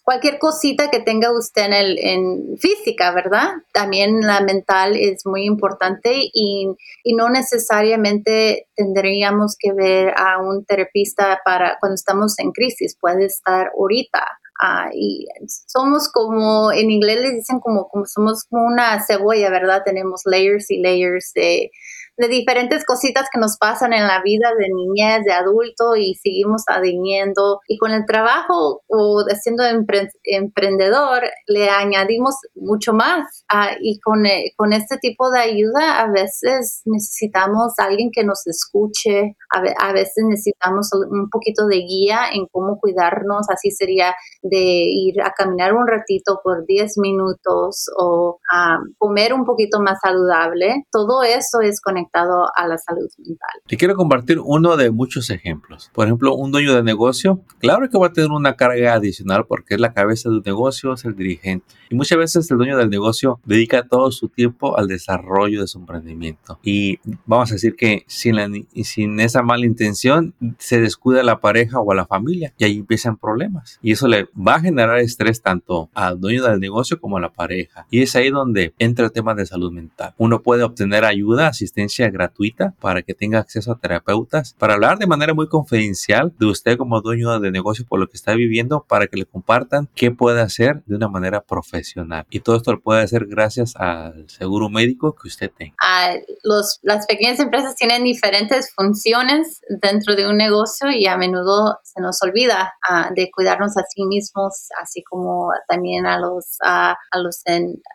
cualquier 0.03 0.39
cosita 0.39 0.89
que 0.89 1.01
tenga 1.01 1.31
usted 1.31 1.65
en, 1.65 1.73
el, 1.73 1.99
en 1.99 2.57
física, 2.57 3.13
¿verdad? 3.13 3.49
También 3.73 4.21
la 4.21 4.41
mental 4.41 4.95
es 4.95 5.23
muy 5.25 5.45
importante 5.45 6.11
y, 6.33 6.67
y, 7.03 7.13
no 7.13 7.29
necesariamente 7.29 8.67
tendríamos 8.75 9.55
que 9.59 9.71
ver 9.71 10.13
a 10.17 10.41
un 10.41 10.65
terapista 10.65 11.39
para 11.45 11.77
cuando 11.79 11.93
estamos 11.93 12.39
en 12.39 12.51
crisis, 12.51 12.97
puede 12.99 13.25
estar 13.25 13.71
ahorita. 13.77 14.25
Ah, 14.61 14.89
y 14.93 15.25
somos 15.67 16.09
como, 16.11 16.71
en 16.73 16.91
inglés 16.91 17.21
le 17.21 17.31
dicen 17.31 17.59
como, 17.61 17.87
como 17.87 18.05
somos 18.05 18.43
como 18.43 18.65
una 18.65 19.01
cebolla, 19.05 19.49
¿verdad? 19.49 19.83
Tenemos 19.85 20.21
layers 20.25 20.69
y 20.69 20.79
layers 20.81 21.31
de, 21.33 21.71
de 22.19 22.27
diferentes 22.27 22.83
cositas 22.83 23.27
que 23.31 23.39
nos 23.39 23.57
pasan 23.57 23.93
en 23.93 24.05
la 24.05 24.21
vida 24.21 24.49
de 24.57 24.67
niñez, 24.75 25.23
de 25.23 25.31
adulto 25.31 25.95
y 25.95 26.15
seguimos 26.15 26.63
adhiriendo. 26.67 27.61
Y 27.65 27.77
con 27.77 27.91
el 27.91 28.05
trabajo 28.05 28.81
o 28.87 29.23
siendo 29.41 29.63
emprendedor 29.63 31.23
le 31.47 31.69
añadimos 31.69 32.35
mucho 32.55 32.91
más. 32.91 33.45
Ah, 33.47 33.71
y 33.79 34.01
con, 34.01 34.25
eh, 34.25 34.51
con 34.57 34.73
este 34.73 34.97
tipo 34.97 35.31
de 35.31 35.39
ayuda 35.39 36.01
a 36.01 36.11
veces 36.11 36.81
necesitamos 36.83 37.73
alguien 37.77 38.09
que 38.13 38.25
nos 38.25 38.45
escuche, 38.47 39.37
a, 39.51 39.93
veces 39.93 40.25
necesitamos 40.27 40.89
un 41.09 41.29
poquito 41.29 41.67
de 41.67 41.77
guía 41.77 42.19
en 42.33 42.47
cómo 42.51 42.79
cuidarnos, 42.79 43.49
así 43.49 43.71
sería 43.71 44.13
de 44.41 44.57
ir 44.59 45.21
a 45.21 45.31
caminar 45.31 45.73
un 45.73 45.87
ratito 45.87 46.41
por 46.43 46.65
10 46.65 46.97
minutos 46.97 47.85
o 47.97 48.39
a 48.51 48.77
comer 48.97 49.33
un 49.33 49.45
poquito 49.45 49.79
más 49.79 49.99
saludable. 50.03 50.83
Todo 50.91 51.23
eso 51.23 51.61
es 51.61 51.79
conectado 51.81 52.08
conectado 52.09 52.47
a 52.55 52.67
la 52.67 52.77
salud 52.77 53.07
mental. 53.17 53.49
Te 53.67 53.77
quiero 53.77 53.95
compartir 53.95 54.39
uno 54.39 54.77
de 54.77 54.91
muchos 54.91 55.29
ejemplos. 55.29 55.91
Por 55.93 56.07
ejemplo, 56.07 56.35
un 56.35 56.51
dueño 56.51 56.73
de 56.75 56.83
negocio, 56.83 57.41
claro 57.59 57.89
que 57.89 57.97
va 57.97 58.07
a 58.07 58.13
tener 58.13 58.31
una 58.31 58.55
carga 58.55 58.93
adicional 58.93 59.45
porque 59.47 59.75
es 59.75 59.79
la 59.79 59.93
cabeza 59.93 60.29
de 60.29 60.35
un 60.35 60.43
negocio, 60.45 60.93
es 60.93 61.05
el 61.05 61.15
dirigente. 61.15 61.65
Y 61.89 61.95
muchas 61.95 62.17
veces 62.17 62.49
el 62.51 62.57
dueño 62.57 62.77
del 62.77 62.89
negocio 62.89 63.39
dedica 63.45 63.87
todo 63.87 64.11
su 64.11 64.29
tiempo 64.29 64.77
al 64.77 64.87
desarrollo 64.87 65.61
de 65.61 65.67
su 65.67 65.79
emprendimiento. 65.79 66.59
Y 66.63 66.99
vamos 67.25 67.51
a 67.51 67.55
decir 67.55 67.75
que 67.75 68.03
sin, 68.07 68.35
la, 68.35 68.49
sin 68.83 69.19
esa 69.19 69.41
mala 69.41 69.65
intención 69.65 70.33
se 70.57 70.81
descuida 70.81 71.21
a 71.21 71.23
la 71.23 71.39
pareja 71.39 71.79
o 71.79 71.91
a 71.91 71.95
la 71.95 72.05
familia 72.05 72.53
y 72.57 72.63
ahí 72.65 72.77
empiezan 72.77 73.17
problemas. 73.17 73.79
Y 73.81 73.91
eso 73.91 74.07
le 74.07 74.29
va 74.35 74.55
a 74.55 74.59
generar 74.59 74.99
estrés 74.99 75.41
tanto 75.41 75.89
al 75.93 76.19
dueño 76.19 76.43
del 76.43 76.59
negocio 76.59 76.99
como 76.99 77.17
a 77.17 77.21
la 77.21 77.31
pareja. 77.31 77.85
Y 77.89 78.01
es 78.01 78.15
ahí 78.15 78.29
donde 78.29 78.73
entra 78.77 79.05
el 79.05 79.11
tema 79.11 79.33
de 79.35 79.45
salud 79.45 79.71
mental. 79.71 80.13
Uno 80.17 80.41
puede 80.41 80.63
obtener 80.63 81.05
ayuda, 81.05 81.47
asistencia 81.47 81.98
gratuita 82.07 82.73
para 82.79 83.01
que 83.01 83.13
tenga 83.13 83.39
acceso 83.39 83.71
a 83.71 83.79
terapeutas, 83.79 84.55
para 84.57 84.75
hablar 84.75 84.97
de 84.97 85.07
manera 85.07 85.33
muy 85.33 85.47
confidencial 85.49 86.33
de 86.39 86.45
usted 86.45 86.77
como 86.77 87.01
dueño 87.01 87.39
de 87.39 87.51
negocio 87.51 87.85
por 87.87 87.99
lo 87.99 88.07
que 88.07 88.15
está 88.15 88.33
viviendo, 88.33 88.85
para 88.87 89.07
que 89.07 89.17
le 89.17 89.25
compartan 89.25 89.89
qué 89.95 90.11
puede 90.11 90.41
hacer 90.41 90.83
de 90.85 90.95
una 90.95 91.07
manera 91.07 91.41
profesional. 91.41 92.25
Y 92.29 92.39
todo 92.39 92.55
esto 92.55 92.71
lo 92.71 92.81
puede 92.81 93.03
hacer 93.03 93.25
gracias 93.25 93.75
al 93.75 94.29
seguro 94.29 94.69
médico 94.69 95.15
que 95.15 95.27
usted 95.27 95.51
tenga. 95.55 95.75
Ah, 95.83 96.13
los, 96.43 96.79
las 96.83 97.05
pequeñas 97.05 97.39
empresas 97.39 97.75
tienen 97.75 98.03
diferentes 98.03 98.71
funciones 98.73 99.61
dentro 99.81 100.15
de 100.15 100.27
un 100.27 100.37
negocio 100.37 100.89
y 100.91 101.05
a 101.07 101.17
menudo 101.17 101.79
se 101.83 102.01
nos 102.01 102.21
olvida 102.21 102.73
ah, 102.87 103.09
de 103.15 103.29
cuidarnos 103.31 103.77
a 103.77 103.83
sí 103.89 104.05
mismos, 104.05 104.69
así 104.81 105.03
como 105.03 105.49
también 105.67 106.05
a 106.05 106.19
los, 106.19 106.57
a 106.63 106.95
los 107.21 107.41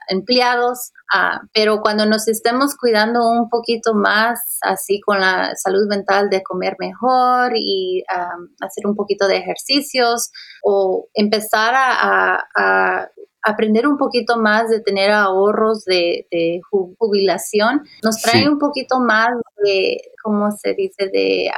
empleados. 0.09 0.93
Ah, 1.17 1.43
pero 1.53 1.81
cuando 1.81 2.07
nos 2.07 2.27
estemos 2.27 2.75
cuidando 2.75 3.21
un 3.31 3.49
poquito 3.49 3.95
más, 3.95 4.59
así 4.63 5.01
con 5.01 5.21
la 5.21 5.55
salud 5.55 5.87
mental 5.89 6.29
de 6.29 6.43
comer 6.43 6.75
mejor 6.81 7.53
y 7.55 8.03
hacer 8.61 8.85
un 8.85 8.97
poquito 8.97 9.29
de 9.29 9.37
ejercicios 9.37 10.33
o 10.65 11.07
empezar 11.15 11.73
a, 11.77 13.09
aprender 13.45 13.87
un 13.87 13.97
poquito 13.97 14.39
más 14.39 14.69
de 14.71 14.81
tener 14.81 15.11
ahorros 15.11 15.85
de, 15.85 16.27
jubilación, 16.99 17.83
nos 18.03 18.21
trae 18.21 18.49
un 18.49 18.59
poquito 18.59 19.01
más 19.01 19.29
de, 19.63 20.01
¿cómo 20.23 20.51
se 20.51 20.75
dice?, 20.75 21.09
de 21.13 21.51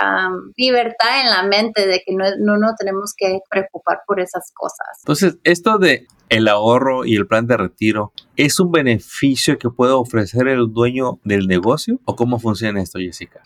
libertad 0.57 1.21
en 1.23 1.31
la 1.31 1.43
mente, 1.45 1.87
de 1.87 2.03
que 2.05 2.15
no, 2.15 2.25
no 2.41 2.57
nos 2.59 2.77
tenemos 2.77 3.15
que 3.17 3.39
preocupar 3.49 4.01
por 4.07 4.21
esas 4.21 4.53
cosas. 4.53 4.87
Entonces, 5.01 5.39
esto 5.45 5.79
de 5.79 6.07
el 6.29 6.49
ahorro 6.49 7.05
y 7.05 7.15
el 7.15 7.27
plan 7.27 7.47
de 7.47 7.57
retiro 7.57 8.13
es 8.37 8.59
un 8.59 8.73
beneficio 8.73 9.59
que 9.59 9.71
puede 9.71 9.93
ofrecer 9.93 10.49
el 10.49 10.73
dueño 10.73 11.21
del 11.25 11.47
negocio 11.47 12.01
o 12.05 12.17
cómo 12.17 12.39
funciona 12.39 12.83
esto, 12.83 12.99
Jessica? 12.99 13.43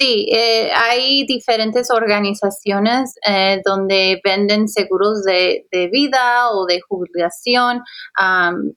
Sí, 0.00 0.26
eh, 0.32 0.70
hay 0.72 1.26
diferentes 1.26 1.90
organizaciones 1.90 3.16
eh, 3.28 3.60
donde 3.66 4.18
venden 4.24 4.66
seguros 4.66 5.24
de, 5.24 5.66
vida 5.92 6.48
o 6.52 6.64
de 6.64 6.80
jubilación. 6.80 7.82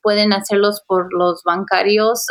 pueden 0.01 0.33
hacerlos 0.33 0.83
por 0.85 1.13
los 1.13 1.41
bancarios, 1.45 2.25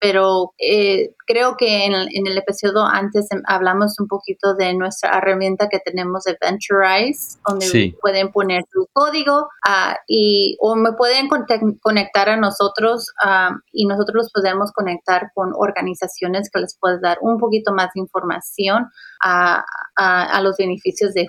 pero 0.00 0.54
eh, 0.58 1.10
creo 1.26 1.58
que 1.58 1.84
en, 1.84 1.92
el 1.94 2.38
episodio 2.38 2.82
antes 2.82 3.30
em, 3.30 3.42
hablamos 3.46 4.00
un 4.00 4.08
poquito 4.08 4.54
de 4.54 4.72
nuestra 4.72 5.18
herramienta 5.18 5.68
que 5.68 5.80
tenemos 5.80 6.24
de 6.24 6.38
Venturize, 6.40 7.38
donde 7.46 7.94
pueden 8.00 8.32
poner 8.32 8.62
su 8.72 8.88
código 8.94 9.48
ah, 9.66 9.98
y 10.08 10.56
o 10.60 10.76
me 10.76 10.92
pueden 10.92 11.28
conectar 11.82 12.30
a 12.30 12.36
nosotros 12.38 13.12
y 13.72 13.86
nosotros 13.86 14.14
los 14.14 14.32
podemos 14.32 14.72
conectar 14.72 15.30
con 15.34 15.52
organizaciones 15.54 16.48
que 16.50 16.60
les 16.60 16.78
pueden 16.78 17.02
dar 17.02 17.18
un 17.20 17.38
poquito 17.38 17.74
más 17.74 17.90
de 17.94 18.00
información 18.00 18.29
a, 19.20 20.40
los 20.42 20.56
beneficios 20.56 21.12
de, 21.12 21.26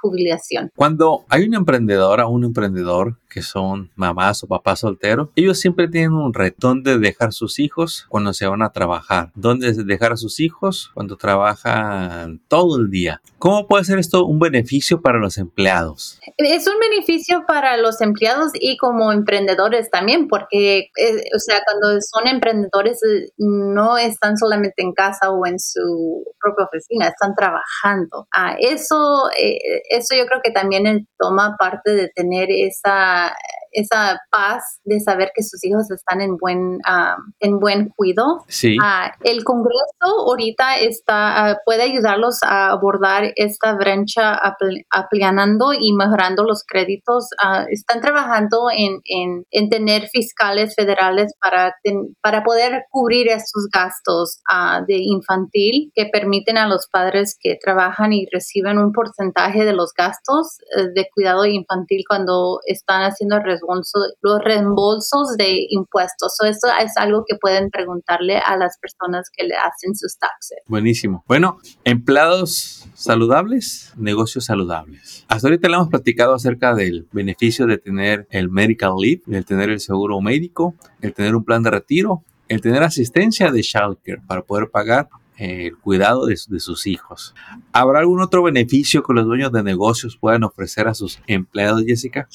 jubilación. 0.00 0.70
Cuando 0.74 1.24
hay 1.28 1.44
una 1.44 1.58
emprendedora 1.58 2.26
o 2.26 2.30
un 2.30 2.44
emprendedor 2.44 3.16
que 3.28 3.42
son 3.42 3.90
mamás 3.94 4.42
o 4.42 4.46
papás 4.46 4.80
solteros, 4.80 5.28
ellos 5.36 5.60
siempre 5.60 5.88
tienen 5.88 6.12
un 6.12 6.32
reto 6.32 6.74
de 6.74 6.98
dejar 6.98 7.32
sus 7.32 7.58
hijos 7.58 8.06
cuando 8.08 8.32
se 8.32 8.46
van 8.46 8.62
a 8.62 8.72
trabajar, 8.72 9.30
dónde 9.34 9.72
dejar 9.72 10.12
a 10.12 10.16
sus 10.16 10.40
hijos 10.40 10.90
cuando 10.94 11.16
trabajan 11.16 12.40
todo 12.48 12.78
el 12.80 12.90
día. 12.90 13.20
¿Cómo 13.38 13.68
puede 13.68 13.84
ser 13.84 13.98
esto 13.98 14.24
un 14.24 14.38
beneficio 14.38 15.00
para 15.00 15.18
los 15.18 15.38
empleados? 15.38 16.18
Es 16.38 16.66
un 16.66 16.78
beneficio 16.80 17.44
para 17.46 17.76
los 17.76 18.00
empleados 18.00 18.50
y 18.54 18.76
como 18.78 19.12
emprendedores 19.12 19.90
también, 19.90 20.26
porque, 20.26 20.90
eh, 20.96 21.22
o 21.34 21.38
sea, 21.38 21.60
cuando 21.64 22.00
son 22.00 22.26
emprendedores 22.26 23.00
eh, 23.04 23.30
no 23.36 23.96
están 23.98 24.36
solamente 24.36 24.82
en 24.82 24.92
casa 24.92 25.30
o 25.30 25.46
en 25.46 25.58
su 25.60 26.17
propia 26.40 26.66
oficina, 26.66 27.08
están 27.08 27.34
trabajando. 27.34 28.26
Ah, 28.34 28.56
eso, 28.58 29.28
eh, 29.38 29.58
eso 29.90 30.14
yo 30.16 30.26
creo 30.26 30.40
que 30.42 30.50
también 30.52 31.06
toma 31.18 31.56
parte 31.58 31.92
de 31.92 32.08
tener 32.14 32.48
esa 32.50 33.34
esa 33.80 34.18
paz 34.30 34.80
de 34.84 35.00
saber 35.00 35.30
que 35.34 35.42
sus 35.42 35.62
hijos 35.64 35.90
están 35.90 36.20
en 36.20 36.36
buen, 36.36 36.78
ah, 36.86 37.16
en 37.40 37.58
buen 37.58 37.90
cuidado. 37.90 38.44
Sí. 38.48 38.76
Ah, 38.82 39.12
el 39.22 39.44
Congreso 39.44 40.02
ahorita 40.02 40.78
está, 40.78 41.50
ah, 41.50 41.58
puede 41.64 41.82
ayudarlos 41.82 42.42
a 42.42 42.70
abordar 42.70 43.32
esta 43.36 43.74
brecha 43.74 44.38
aplanando 44.90 45.72
y 45.72 45.92
mejorando 45.92 46.44
los 46.44 46.64
créditos. 46.66 47.28
están 47.70 48.00
trabajando 48.00 48.68
en, 48.74 49.00
en, 49.04 49.44
en, 49.50 49.68
tener 49.68 50.08
fiscales 50.08 50.74
federales 50.74 51.34
para, 51.40 51.74
para 52.22 52.42
poder 52.42 52.84
cubrir 52.90 53.28
estos 53.28 53.68
gastos 53.72 54.40
de 54.86 54.96
infantil 54.96 55.92
que 55.94 56.06
permiten 56.06 56.56
a 56.56 56.66
los 56.66 56.88
padres 56.90 57.36
que 57.38 57.56
trabajan 57.62 58.12
y 58.12 58.26
reciben 58.32 58.78
un 58.78 58.92
porcentaje 58.92 59.64
de 59.64 59.72
los 59.72 59.92
gastos 59.92 60.58
eh, 60.76 60.88
de 60.94 61.08
cuidado 61.14 61.44
infantil 61.44 62.04
cuando 62.08 62.60
están 62.66 63.02
haciendo 63.02 63.38
los 64.22 64.40
reembolsos 64.44 65.36
de 65.36 65.66
impuestos. 65.70 66.32
So, 66.36 66.46
es 66.46 66.96
algo 66.96 67.24
que 67.26 67.36
pueden 67.40 67.70
preguntarle 67.70 68.38
a 68.38 68.56
las 68.56 68.78
personas 68.80 69.28
que 69.34 69.46
le 69.46 69.54
hacen 69.54 69.94
sus 69.94 70.18
taxes. 70.18 70.58
Buenísimo. 70.66 71.24
Bueno, 71.26 71.58
empleados 71.84 72.86
saludables, 72.94 73.92
negocios 73.96 74.46
saludables. 74.46 75.24
Hasta 75.28 75.48
ahorita 75.48 75.68
le 75.68 75.74
hemos 75.74 75.88
platicado 75.88 76.34
acerca 76.34 76.74
del 76.74 77.06
beneficio 77.12 77.66
de 77.66 77.78
tener 77.78 78.26
el 78.30 78.50
medical 78.50 78.94
leave, 78.98 79.22
el 79.28 79.44
tener 79.44 79.70
el 79.70 79.80
seguro 79.80 80.20
médico, 80.20 80.74
el 81.00 81.14
tener 81.14 81.34
un 81.34 81.44
plan 81.44 81.62
de 81.62 81.70
retiro, 81.70 82.24
el 82.48 82.60
tener 82.60 82.82
asistencia 82.82 83.50
de 83.50 83.60
childcare 83.60 84.22
para 84.26 84.42
poder 84.42 84.70
pagar 84.70 85.08
el 85.38 85.76
cuidado 85.78 86.26
de, 86.26 86.36
de, 86.48 86.60
sus 86.60 86.86
hijos. 86.86 87.34
¿Habrá 87.72 88.00
algún 88.00 88.20
otro 88.20 88.42
beneficio 88.42 89.02
que 89.02 89.14
los 89.14 89.24
dueños 89.24 89.52
de 89.52 89.62
negocios 89.62 90.16
puedan 90.20 90.44
ofrecer 90.44 90.88
a 90.88 90.94
sus 90.94 91.20
empleados, 91.26 91.84
Jessica? 91.86 92.28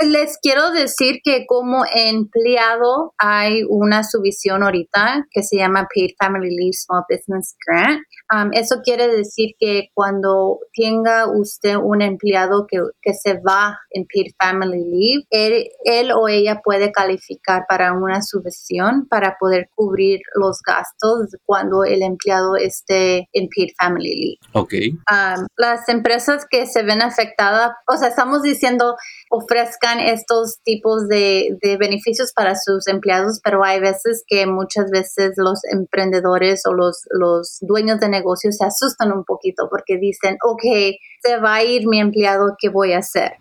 Les 0.00 0.38
quiero 0.38 0.72
decir 0.72 1.20
que 1.22 1.46
como 1.46 1.84
empleado 1.94 3.14
hay 3.18 3.62
una 3.68 4.02
subvisión 4.02 4.62
ahorita 4.62 5.26
que 5.30 5.42
se 5.42 5.56
llama 5.58 5.86
Paid 5.94 6.14
Family 6.18 6.50
Leave 6.56 6.72
Small 6.72 7.04
Business 7.08 7.54
Grant. 7.64 8.02
Um, 8.32 8.50
eso 8.52 8.80
quiere 8.82 9.08
decir 9.08 9.50
que 9.58 9.90
cuando 9.92 10.60
tenga 10.74 11.26
usted 11.30 11.76
un 11.76 12.00
empleado 12.00 12.66
que, 12.66 12.78
que 13.02 13.12
se 13.12 13.34
va 13.34 13.78
en 13.90 14.06
Paid 14.06 14.32
Family 14.40 14.82
Leave, 14.84 15.26
él, 15.28 15.68
él, 15.84 16.12
o 16.12 16.28
ella 16.28 16.62
puede 16.64 16.92
calificar 16.92 17.64
para 17.68 17.92
una 17.92 18.22
subvención 18.22 19.06
para 19.06 19.36
poder 19.38 19.68
cubrir 19.74 20.20
los 20.34 20.60
gastos 20.66 21.36
cuando 21.44 21.84
el 21.84 22.02
empleado 22.02 22.56
esté 22.56 23.28
en 23.34 23.48
Paid 23.54 23.72
Family 23.78 24.14
Leave. 24.14 24.38
Ok. 24.54 24.72
Um, 25.10 25.46
las 25.58 25.86
empresas 25.90 26.46
que 26.48 26.66
se 26.66 26.82
ven 26.84 27.02
afectadas, 27.02 27.72
o 27.86 27.98
sea, 27.98 28.08
estamos 28.08 28.42
diciendo 28.42 28.96
ofrezcan 29.30 30.00
estos 30.00 30.58
tipos 30.62 31.08
de, 31.08 31.58
beneficios 31.78 32.32
para 32.34 32.54
sus 32.54 32.86
empleados, 32.86 33.40
pero 33.42 33.64
hay 33.64 33.80
veces 33.80 34.24
que 34.26 34.46
muchas 34.46 34.90
veces 34.90 35.32
los 35.36 35.60
emprendedores 35.70 36.62
o 36.66 36.72
los, 36.72 37.00
los 37.10 37.58
dueños 37.60 37.98
de 37.98 38.08
negocios 38.08 38.21
se 38.52 38.64
asustan 38.64 39.12
un 39.12 39.24
poquito 39.24 39.68
porque 39.70 39.98
dicen, 39.98 40.36
ok, 40.42 40.62
se 41.22 41.38
va 41.38 41.56
a 41.56 41.64
ir 41.64 41.86
mi 41.86 42.00
empleado, 42.00 42.54
¿qué 42.58 42.68
voy 42.68 42.92
a 42.92 42.98
hacer? 42.98 43.32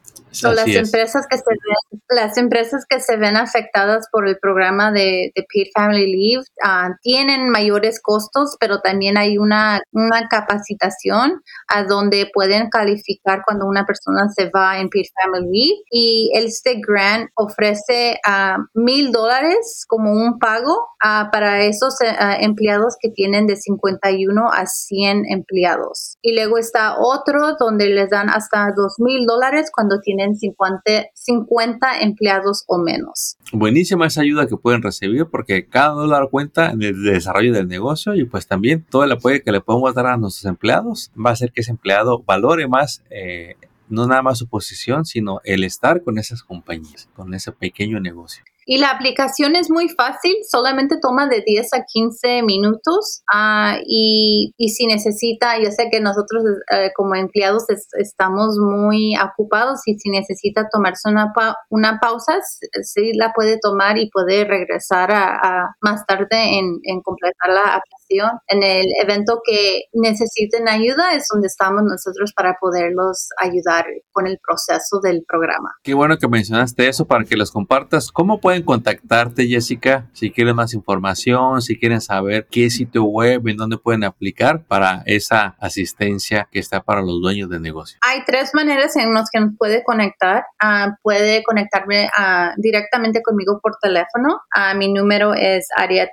Las 0.41 0.67
empresas 0.67 1.25
que 1.29 1.37
se 1.37 1.43
ven, 1.49 2.01
las 2.09 2.37
empresas 2.37 2.85
que 2.87 2.99
se 2.99 3.17
ven 3.17 3.37
afectadas 3.37 4.07
por 4.11 4.27
el 4.27 4.37
programa 4.39 4.91
de, 4.91 5.31
de 5.35 5.45
Paid 5.53 5.67
Family 5.73 6.11
Leave 6.11 6.45
ah, 6.63 6.89
tienen 7.01 7.49
mayores 7.49 8.01
costos, 8.01 8.55
pero 8.59 8.79
también 8.79 9.17
hay 9.17 9.37
una, 9.37 9.81
una 9.91 10.27
capacitación 10.29 11.41
a 11.67 11.83
donde 11.83 12.29
pueden 12.33 12.69
calificar 12.69 13.41
cuando 13.45 13.65
una 13.65 13.85
persona 13.85 14.29
se 14.35 14.49
va 14.49 14.79
en 14.79 14.89
Paid 14.89 15.07
Family 15.21 15.47
Leave 15.51 15.81
y 15.89 16.31
este 16.33 16.79
grant 16.85 17.29
ofrece 17.35 18.19
a 18.25 18.55
ah, 18.55 18.57
mil 18.73 19.11
dólares 19.11 19.85
como 19.87 20.13
un 20.13 20.39
pago 20.39 20.87
ah, 21.03 21.29
para 21.31 21.63
esos 21.63 21.95
empleados 22.39 22.95
que 22.99 23.09
tienen 23.09 23.47
de 23.47 23.55
51 23.55 24.51
a 24.51 24.65
100 24.65 25.23
empleados. 25.29 26.17
Y 26.21 26.35
luego 26.35 26.57
está 26.57 26.99
otro 26.99 27.55
donde 27.59 27.87
les 27.87 28.09
dan 28.09 28.29
hasta 28.29 28.67
dos 28.75 28.95
mil 28.99 29.25
dólares 29.25 29.69
cuando 29.73 29.99
tienen 29.99 30.10
tienen 30.11 30.35
50, 30.35 30.81
50 31.13 32.01
empleados 32.01 32.65
o 32.67 32.77
menos. 32.77 33.37
Buenísima 33.53 34.07
esa 34.07 34.21
ayuda 34.21 34.47
que 34.47 34.57
pueden 34.57 34.81
recibir 34.81 35.25
porque 35.31 35.65
cada 35.65 35.93
dólar 35.93 36.29
cuenta 36.29 36.71
en 36.71 36.81
el 36.81 37.03
desarrollo 37.03 37.53
del 37.53 37.67
negocio 37.67 38.15
y 38.15 38.25
pues 38.25 38.47
también 38.47 38.85
todo 38.89 39.03
el 39.03 39.11
apoyo 39.11 39.41
que 39.43 39.51
le 39.51 39.61
podemos 39.61 39.93
dar 39.93 40.07
a 40.07 40.17
nuestros 40.17 40.45
empleados 40.45 41.11
va 41.17 41.29
a 41.29 41.33
hacer 41.33 41.51
que 41.51 41.61
ese 41.61 41.71
empleado 41.71 42.23
valore 42.25 42.67
más 42.67 43.03
eh, 43.09 43.55
no 43.87 44.07
nada 44.07 44.21
más 44.21 44.37
su 44.37 44.47
posición, 44.47 45.05
sino 45.05 45.41
el 45.43 45.63
estar 45.63 46.01
con 46.01 46.17
esas 46.17 46.43
compañías, 46.43 47.09
con 47.15 47.33
ese 47.33 47.51
pequeño 47.51 47.99
negocio. 47.99 48.43
Y 48.65 48.77
la 48.77 48.91
aplicación 48.91 49.55
es 49.55 49.69
muy 49.69 49.89
fácil, 49.89 50.35
solamente 50.49 50.97
toma 51.01 51.27
de 51.27 51.43
10 51.45 51.73
a 51.73 51.83
15 51.85 52.43
minutos 52.43 53.23
uh, 53.33 53.81
y, 53.85 54.53
y, 54.57 54.69
si 54.69 54.85
necesita, 54.85 55.57
yo 55.59 55.71
sé 55.71 55.89
que 55.91 55.99
nosotros 55.99 56.43
uh, 56.43 56.89
como 56.95 57.15
empleados 57.15 57.69
es, 57.69 57.87
estamos 57.97 58.57
muy 58.59 59.15
ocupados 59.17 59.81
y 59.85 59.97
si 59.97 60.09
necesita 60.09 60.67
tomarse 60.71 61.09
una, 61.09 61.31
pa 61.33 61.55
una 61.69 61.99
pausa, 61.99 62.39
sí 62.83 63.11
la 63.13 63.33
puede 63.33 63.57
tomar 63.59 63.97
y 63.97 64.09
puede 64.09 64.45
regresar 64.45 65.11
a, 65.11 65.35
a 65.35 65.75
más 65.81 66.05
tarde 66.05 66.59
en, 66.59 66.79
en 66.83 67.01
completar 67.01 67.49
la 67.49 67.75
aplicación. 67.75 68.39
En 68.47 68.63
el 68.63 68.85
evento 69.01 69.41
que 69.43 69.83
necesiten 69.93 70.67
ayuda 70.67 71.13
es 71.13 71.27
donde 71.31 71.47
estamos 71.47 71.83
nosotros 71.83 72.33
para 72.35 72.57
poderlos 72.59 73.29
ayudar 73.37 73.85
con 74.11 74.27
el 74.27 74.37
proceso 74.45 74.99
del 75.01 75.23
programa. 75.27 75.69
Qué 75.83 75.93
bueno 75.93 76.17
que 76.17 76.27
mencionaste 76.27 76.87
eso 76.87 77.05
para 77.05 77.23
que 77.23 77.37
los 77.37 77.51
compartas. 77.51 78.11
¿Cómo 78.11 78.39
pueden 78.39 78.60
contactarte, 78.63 79.47
Jessica, 79.47 80.07
si 80.13 80.31
quieren 80.31 80.55
más 80.55 80.73
información, 80.73 81.61
si 81.61 81.77
quieren 81.77 82.01
saber 82.01 82.47
qué 82.49 82.69
sitio 82.69 83.03
web, 83.03 83.47
en 83.47 83.57
dónde 83.57 83.77
pueden 83.77 84.03
aplicar 84.03 84.63
para 84.63 85.03
esa 85.05 85.55
asistencia 85.59 86.47
que 86.51 86.59
está 86.59 86.81
para 86.81 87.01
los 87.01 87.21
dueños 87.21 87.49
de 87.49 87.59
negocio. 87.59 87.99
Hay 88.01 88.23
tres 88.25 88.51
maneras 88.53 88.95
en 88.95 89.13
las 89.13 89.29
que 89.31 89.39
nos 89.39 89.51
puede 89.57 89.83
conectar. 89.83 90.43
Uh, 90.63 90.91
puede 91.01 91.43
conectarme 91.43 92.05
uh, 92.05 92.53
directamente 92.57 93.21
conmigo 93.21 93.59
por 93.61 93.73
teléfono. 93.81 94.41
Uh, 94.55 94.77
mi 94.77 94.91
número 94.91 95.33
es 95.33 95.67
área 95.75 96.07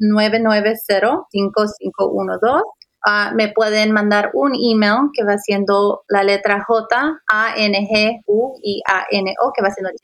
323-990-5512. 0.00 2.62
Uh, 3.06 3.30
me 3.36 3.52
pueden 3.52 3.92
mandar 3.92 4.30
un 4.34 4.52
email 4.54 5.10
que 5.14 5.22
va 5.22 5.38
siendo 5.38 6.02
la 6.08 6.24
letra 6.24 6.64
J, 6.66 7.20
A, 7.30 7.54
N, 7.56 7.88
G, 7.88 8.22
U, 8.26 8.58
I, 8.60 8.82
A, 8.90 9.06
N, 9.12 9.32
O, 9.44 9.52
que 9.54 9.62
va 9.62 9.70
siendo 9.70 9.90
J, 9.90 10.02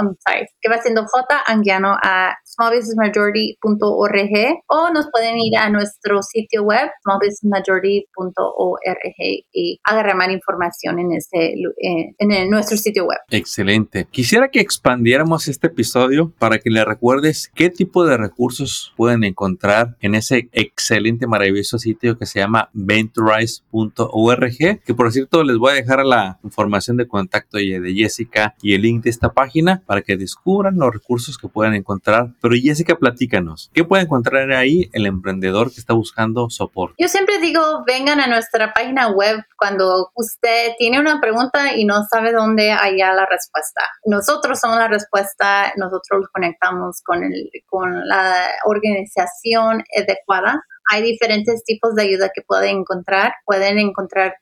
um, 0.00 0.16
sorry, 0.26 0.48
que 0.60 0.68
va 0.68 0.82
siendo 0.82 1.06
J, 1.06 1.40
anguiano 1.46 1.96
a 2.02 2.36
smallbusinessmajority.org 2.44 4.60
o 4.66 4.90
nos 4.90 5.08
pueden 5.12 5.38
ir 5.38 5.56
a 5.56 5.70
nuestro 5.70 6.20
sitio 6.22 6.64
web, 6.64 6.90
smallbusinessmajority.org 7.04 9.44
y 9.52 9.78
agarrar 9.84 10.16
más 10.16 10.30
información 10.30 10.98
en, 10.98 11.12
ese, 11.12 11.54
eh, 11.54 12.14
en 12.18 12.32
el, 12.32 12.50
nuestro 12.50 12.76
sitio 12.76 13.04
web. 13.04 13.18
Excelente. 13.30 14.08
Quisiera 14.10 14.48
que 14.48 14.58
expandiéramos 14.60 15.46
este 15.46 15.68
episodio 15.68 16.32
para 16.38 16.58
que 16.58 16.70
le 16.70 16.84
recuerdes 16.84 17.52
qué 17.54 17.70
tipo 17.70 18.04
de 18.04 18.16
recursos 18.16 18.92
pueden 18.96 19.22
encontrar 19.24 19.96
en 20.00 20.16
ese 20.16 20.48
excelente, 20.52 21.26
maravilloso 21.26 21.78
sitio 21.78 22.18
que 22.18 22.31
se 22.32 22.38
llama 22.38 22.70
venturize.org, 22.72 24.56
que 24.82 24.94
por 24.94 25.12
cierto 25.12 25.44
les 25.44 25.58
voy 25.58 25.72
a 25.72 25.74
dejar 25.74 26.02
la 26.06 26.38
información 26.42 26.96
de 26.96 27.06
contacto 27.06 27.58
de 27.58 27.94
Jessica 27.94 28.54
y 28.62 28.74
el 28.74 28.80
link 28.80 29.04
de 29.04 29.10
esta 29.10 29.32
página 29.32 29.82
para 29.84 30.00
que 30.00 30.16
descubran 30.16 30.78
los 30.78 30.94
recursos 30.94 31.36
que 31.36 31.48
pueden 31.48 31.74
encontrar. 31.74 32.28
Pero 32.40 32.54
Jessica, 32.54 32.96
platícanos, 32.96 33.70
¿qué 33.74 33.84
puede 33.84 34.04
encontrar 34.04 34.50
ahí 34.52 34.88
el 34.94 35.04
emprendedor 35.04 35.74
que 35.74 35.80
está 35.80 35.92
buscando 35.92 36.48
soporte? 36.48 36.94
Yo 36.98 37.08
siempre 37.08 37.38
digo, 37.38 37.84
vengan 37.86 38.18
a 38.18 38.26
nuestra 38.28 38.72
página 38.72 39.10
web 39.10 39.44
cuando 39.58 40.10
usted 40.14 40.72
tiene 40.78 41.00
una 41.00 41.20
pregunta 41.20 41.76
y 41.76 41.84
no 41.84 42.02
sabe 42.10 42.32
dónde 42.32 42.72
haya 42.72 43.12
la 43.12 43.26
respuesta. 43.26 43.82
Nosotros 44.06 44.58
somos 44.58 44.78
la 44.78 44.88
respuesta, 44.88 45.74
nosotros 45.76 46.20
los 46.20 46.28
conectamos 46.30 47.02
con, 47.04 47.22
el, 47.24 47.50
con 47.68 48.08
la 48.08 48.48
organización 48.64 49.84
adecuada 49.94 50.64
hay 50.90 51.02
diferentes 51.02 51.64
tipos 51.64 51.94
de 51.94 52.02
ayuda 52.02 52.30
que 52.34 52.42
pueden 52.42 52.78
encontrar. 52.78 53.32
Pueden 53.44 53.78
encontrar 53.78 54.34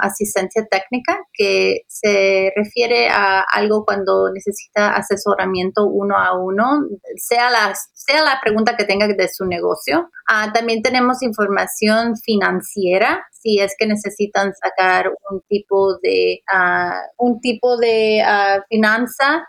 asistencia 0.00 0.66
técnica 0.70 1.18
que 1.32 1.82
se 1.88 2.52
refiere 2.56 3.08
a 3.08 3.40
algo 3.40 3.84
cuando 3.84 4.30
necesita 4.32 4.94
asesoramiento 4.94 5.86
uno 5.86 6.16
a 6.16 6.38
uno, 6.38 6.82
sea 7.16 7.50
la, 7.50 7.74
sea 8.04 8.22
la 8.22 8.40
pregunta 8.42 8.76
que 8.76 8.84
tenga 8.84 9.06
de 9.06 9.28
su 9.28 9.44
negocio. 9.44 10.10
Uh, 10.28 10.52
también 10.52 10.82
tenemos 10.82 11.22
información 11.22 12.16
financiera 12.16 13.26
si 13.30 13.60
es 13.60 13.74
que 13.78 13.86
necesitan 13.86 14.52
sacar 14.54 15.10
un 15.30 15.42
tipo 15.48 15.98
de 15.98 16.40
uh, 16.52 17.26
un 17.26 17.40
tipo 17.40 17.76
de 17.76 18.22
uh, 18.24 18.62
finanza 18.68 19.46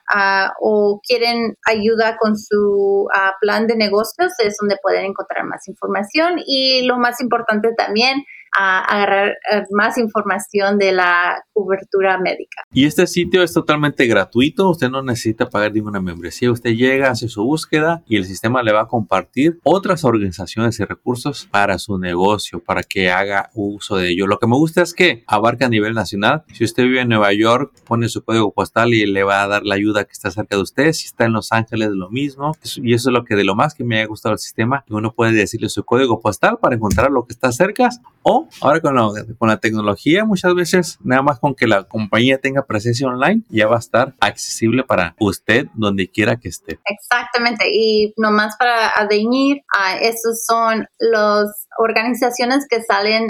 o 0.60 1.00
quieren 1.06 1.56
ayuda 1.66 2.18
con 2.18 2.38
su 2.38 3.08
plan 3.40 3.68
de 3.68 3.78
negocios 3.78 4.34
es 4.40 4.58
donde 4.60 4.78
pueden 4.82 5.06
encontrar 5.06 5.46
más 5.46 5.68
información 5.68 6.36
y 6.46 6.86
lo 6.86 6.98
más 6.98 7.22
importante 7.22 7.70
también 7.78 8.24
a 8.58 8.80
agarrar 8.80 9.30
eh, 9.52 9.64
más 9.72 9.98
información 9.98 10.78
de 10.78 10.92
la 10.92 11.44
cobertura 11.54 12.18
médica. 12.20 12.64
Y 12.72 12.86
este 12.86 13.08
sitio 13.08 13.44
es 13.44 13.54
totalmente 13.54 14.06
gratuito, 14.08 14.70
usted 14.70 14.90
no 14.90 15.02
necesita 15.02 15.50
pagar 15.50 15.74
ninguna 15.74 16.02
membresía, 16.02 16.52
usted 16.52 16.72
llega, 16.72 17.10
hace 17.10 17.28
su 17.28 17.44
búsqueda 17.44 18.04
y 18.08 18.18
el 18.18 18.26
sistema 18.26 18.64
le 18.64 18.74
va 18.74 18.82
a 18.82 18.88
compartir 18.88 19.60
otras 19.64 20.04
organizaciones 20.04 20.80
y 20.80 20.86
recursos 20.86 21.48
para 21.52 21.80
su 21.80 21.98
negocio, 21.98 22.60
para 22.60 22.84
que 22.84 23.12
haga 23.12 23.50
uso 23.54 23.98
de 23.98 24.10
ello. 24.10 24.28
Lo 24.28 24.40
que 24.40 24.48
me 24.48 24.56
gusta 24.56 24.82
es 24.82 24.94
que 24.94 25.24
abarca 25.28 25.66
a 25.66 25.70
nivel 25.70 25.94
nacional. 25.94 26.44
Si 26.54 26.64
usted 26.64 26.84
vive 26.84 27.02
en 27.02 27.10
Nueva 27.10 27.34
York, 27.34 27.74
pone 27.86 28.10
su 28.10 28.24
código 28.24 28.52
postal 28.54 28.94
y 28.94 29.06
le 29.06 29.24
va 29.24 29.44
a 29.44 29.48
dar 29.48 29.64
la 29.64 29.76
ayuda 29.76 30.06
que 30.06 30.12
está 30.12 30.32
cerca 30.32 30.56
de 30.56 30.62
usted. 30.62 30.94
Si 30.94 31.06
está 31.06 31.26
en 31.26 31.34
Los 31.34 31.52
Ángeles, 31.52 31.90
lo 31.92 32.10
mismo. 32.10 32.54
Y 32.78 32.94
eso 32.94 33.10
es 33.10 33.14
lo 33.14 33.24
que 33.24 33.36
de 33.36 33.44
lo 33.44 33.56
más 33.56 33.74
que 33.74 33.84
me 33.84 34.02
ha 34.02 34.06
gustado 34.06 34.34
el 34.34 34.40
sistema, 34.40 34.84
que 34.88 34.94
uno 34.94 35.14
puede 35.14 35.34
decirle 35.34 35.70
su 35.70 35.84
código 35.84 36.20
postal 36.20 36.58
para 36.60 36.76
encontrar 36.76 37.12
lo 37.12 37.26
que 37.26 37.34
está 37.34 37.52
cerca 37.52 37.90
o 38.24 38.45
ahora 38.62 38.80
con 38.82 38.96
la, 38.96 39.10
con 39.38 39.50
la 39.50 39.58
tecnología 39.58 40.26
muchas 40.26 40.54
veces 40.56 40.98
nada 41.04 41.22
más 41.22 41.40
con 41.40 41.56
que 41.56 41.68
la 41.68 41.84
compañía 41.84 42.38
tenga 42.38 42.66
presencia 42.66 43.08
online 43.08 43.44
ya 43.50 43.68
va 43.68 43.78
a 43.78 43.80
estar 43.80 44.16
accesible 44.20 44.84
para 44.84 45.16
usted 45.20 45.68
donde 45.74 46.10
quiera 46.10 46.38
que 46.38 46.50
esté. 46.50 46.80
Exactamente 46.86 47.66
y 47.72 48.14
nomás 48.18 48.56
para 48.58 48.90
adeñir, 48.90 49.58
uh, 49.58 49.98
esos 50.02 50.44
son 50.46 50.88
las 51.00 51.68
organizaciones 51.78 52.66
que 52.70 52.82
salen 52.82 53.30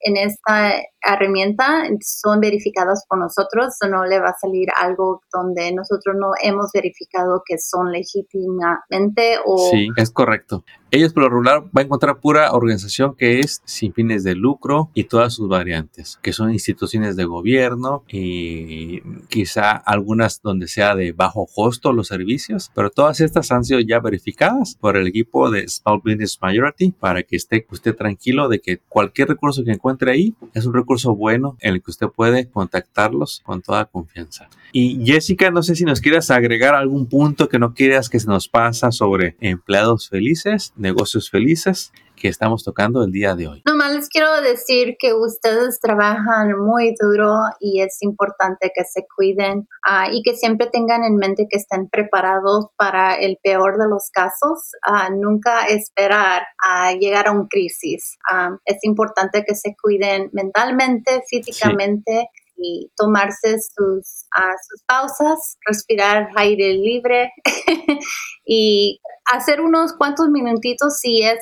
en 0.00 0.16
esta 0.16 0.72
herramienta 1.06 1.84
son 2.00 2.40
verificadas 2.40 3.04
por 3.08 3.18
nosotros, 3.18 3.74
no 3.88 4.04
le 4.04 4.18
va 4.18 4.30
a 4.30 4.38
salir 4.40 4.68
algo 4.80 5.22
donde 5.32 5.72
nosotros 5.72 6.16
no 6.18 6.32
hemos 6.42 6.70
verificado 6.72 7.42
que 7.46 7.58
son 7.58 7.92
legítimamente 7.92 9.38
o... 9.44 9.70
Sí, 9.70 9.88
es 9.96 10.10
correcto. 10.10 10.64
Ellos 10.96 11.12
por 11.12 11.24
lo 11.24 11.28
regular 11.28 11.64
va 11.64 11.82
a 11.82 11.84
encontrar 11.84 12.20
pura 12.20 12.52
organización 12.52 13.14
que 13.16 13.40
es 13.40 13.60
sin 13.66 13.92
fines 13.92 14.24
de 14.24 14.34
lucro 14.34 14.90
y 14.94 15.04
todas 15.04 15.34
sus 15.34 15.46
variantes, 15.46 16.18
que 16.22 16.32
son 16.32 16.50
instituciones 16.50 17.16
de 17.16 17.26
gobierno 17.26 18.02
y 18.08 19.02
quizá 19.28 19.72
algunas 19.72 20.40
donde 20.40 20.68
sea 20.68 20.94
de 20.94 21.12
bajo 21.12 21.46
costo 21.54 21.92
los 21.92 22.08
servicios, 22.08 22.70
pero 22.74 22.88
todas 22.88 23.20
estas 23.20 23.52
han 23.52 23.62
sido 23.62 23.80
ya 23.80 24.00
verificadas 24.00 24.76
por 24.80 24.96
el 24.96 25.06
equipo 25.06 25.50
de 25.50 25.68
Small 25.68 26.00
Business 26.02 26.38
Majority 26.40 26.92
para 26.92 27.22
que 27.24 27.36
esté 27.36 27.66
usted 27.70 27.94
tranquilo 27.94 28.48
de 28.48 28.60
que 28.62 28.78
cualquier 28.88 29.28
recurso 29.28 29.64
que 29.64 29.72
encuentre 29.72 30.12
ahí 30.12 30.34
es 30.54 30.64
un 30.64 30.72
recurso 30.72 31.14
bueno 31.14 31.58
en 31.60 31.74
el 31.74 31.82
que 31.82 31.90
usted 31.90 32.06
puede 32.06 32.48
contactarlos 32.48 33.42
con 33.44 33.60
toda 33.60 33.84
confianza. 33.84 34.48
Y 34.72 35.04
Jessica, 35.06 35.50
no 35.50 35.62
sé 35.62 35.74
si 35.74 35.84
nos 35.84 36.00
quieras 36.00 36.30
agregar 36.30 36.74
algún 36.74 37.06
punto 37.06 37.48
que 37.48 37.58
no 37.58 37.74
quieras 37.74 38.08
que 38.08 38.20
se 38.20 38.26
nos 38.26 38.48
pasa 38.48 38.90
sobre 38.92 39.36
empleados 39.40 40.08
felices, 40.08 40.72
negocios 40.86 41.28
felices 41.30 41.92
que 42.16 42.28
estamos 42.28 42.64
tocando 42.64 43.02
el 43.02 43.10
día 43.10 43.34
de 43.34 43.48
hoy. 43.48 43.62
Nomás 43.66 43.92
les 43.92 44.08
quiero 44.08 44.40
decir 44.40 44.96
que 44.98 45.12
ustedes 45.14 45.80
trabajan 45.80 46.58
muy 46.58 46.94
duro 46.98 47.34
y 47.60 47.82
es 47.82 47.98
importante 48.00 48.72
que 48.74 48.84
se 48.84 49.04
cuiden 49.14 49.68
uh, 49.86 50.10
y 50.10 50.22
que 50.22 50.34
siempre 50.34 50.68
tengan 50.68 51.04
en 51.04 51.16
mente 51.16 51.46
que 51.50 51.58
estén 51.58 51.88
preparados 51.88 52.68
para 52.76 53.14
el 53.16 53.38
peor 53.42 53.78
de 53.78 53.88
los 53.88 54.10
casos. 54.12 54.72
Uh, 54.88 55.12
nunca 55.20 55.66
esperar 55.66 56.44
a 56.64 56.92
llegar 56.92 57.28
a 57.28 57.32
un 57.32 57.48
crisis. 57.48 58.16
Uh, 58.32 58.56
es 58.64 58.78
importante 58.82 59.44
que 59.44 59.54
se 59.54 59.74
cuiden 59.80 60.30
mentalmente, 60.32 61.22
físicamente. 61.28 62.30
Sí 62.32 62.42
y 62.56 62.90
tomarse 62.96 63.58
sus 63.60 64.25
sus 64.68 64.82
pausas, 64.86 65.58
respirar 65.66 66.28
aire 66.36 66.74
libre 66.74 67.32
y 68.46 69.00
hacer 69.32 69.60
unos 69.60 69.94
cuantos 69.94 70.28
minutitos 70.28 70.98
si 70.98 71.22
es, 71.22 71.38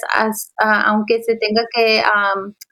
aunque 0.58 1.22
se 1.22 1.36
tenga 1.36 1.62
que 1.74 2.02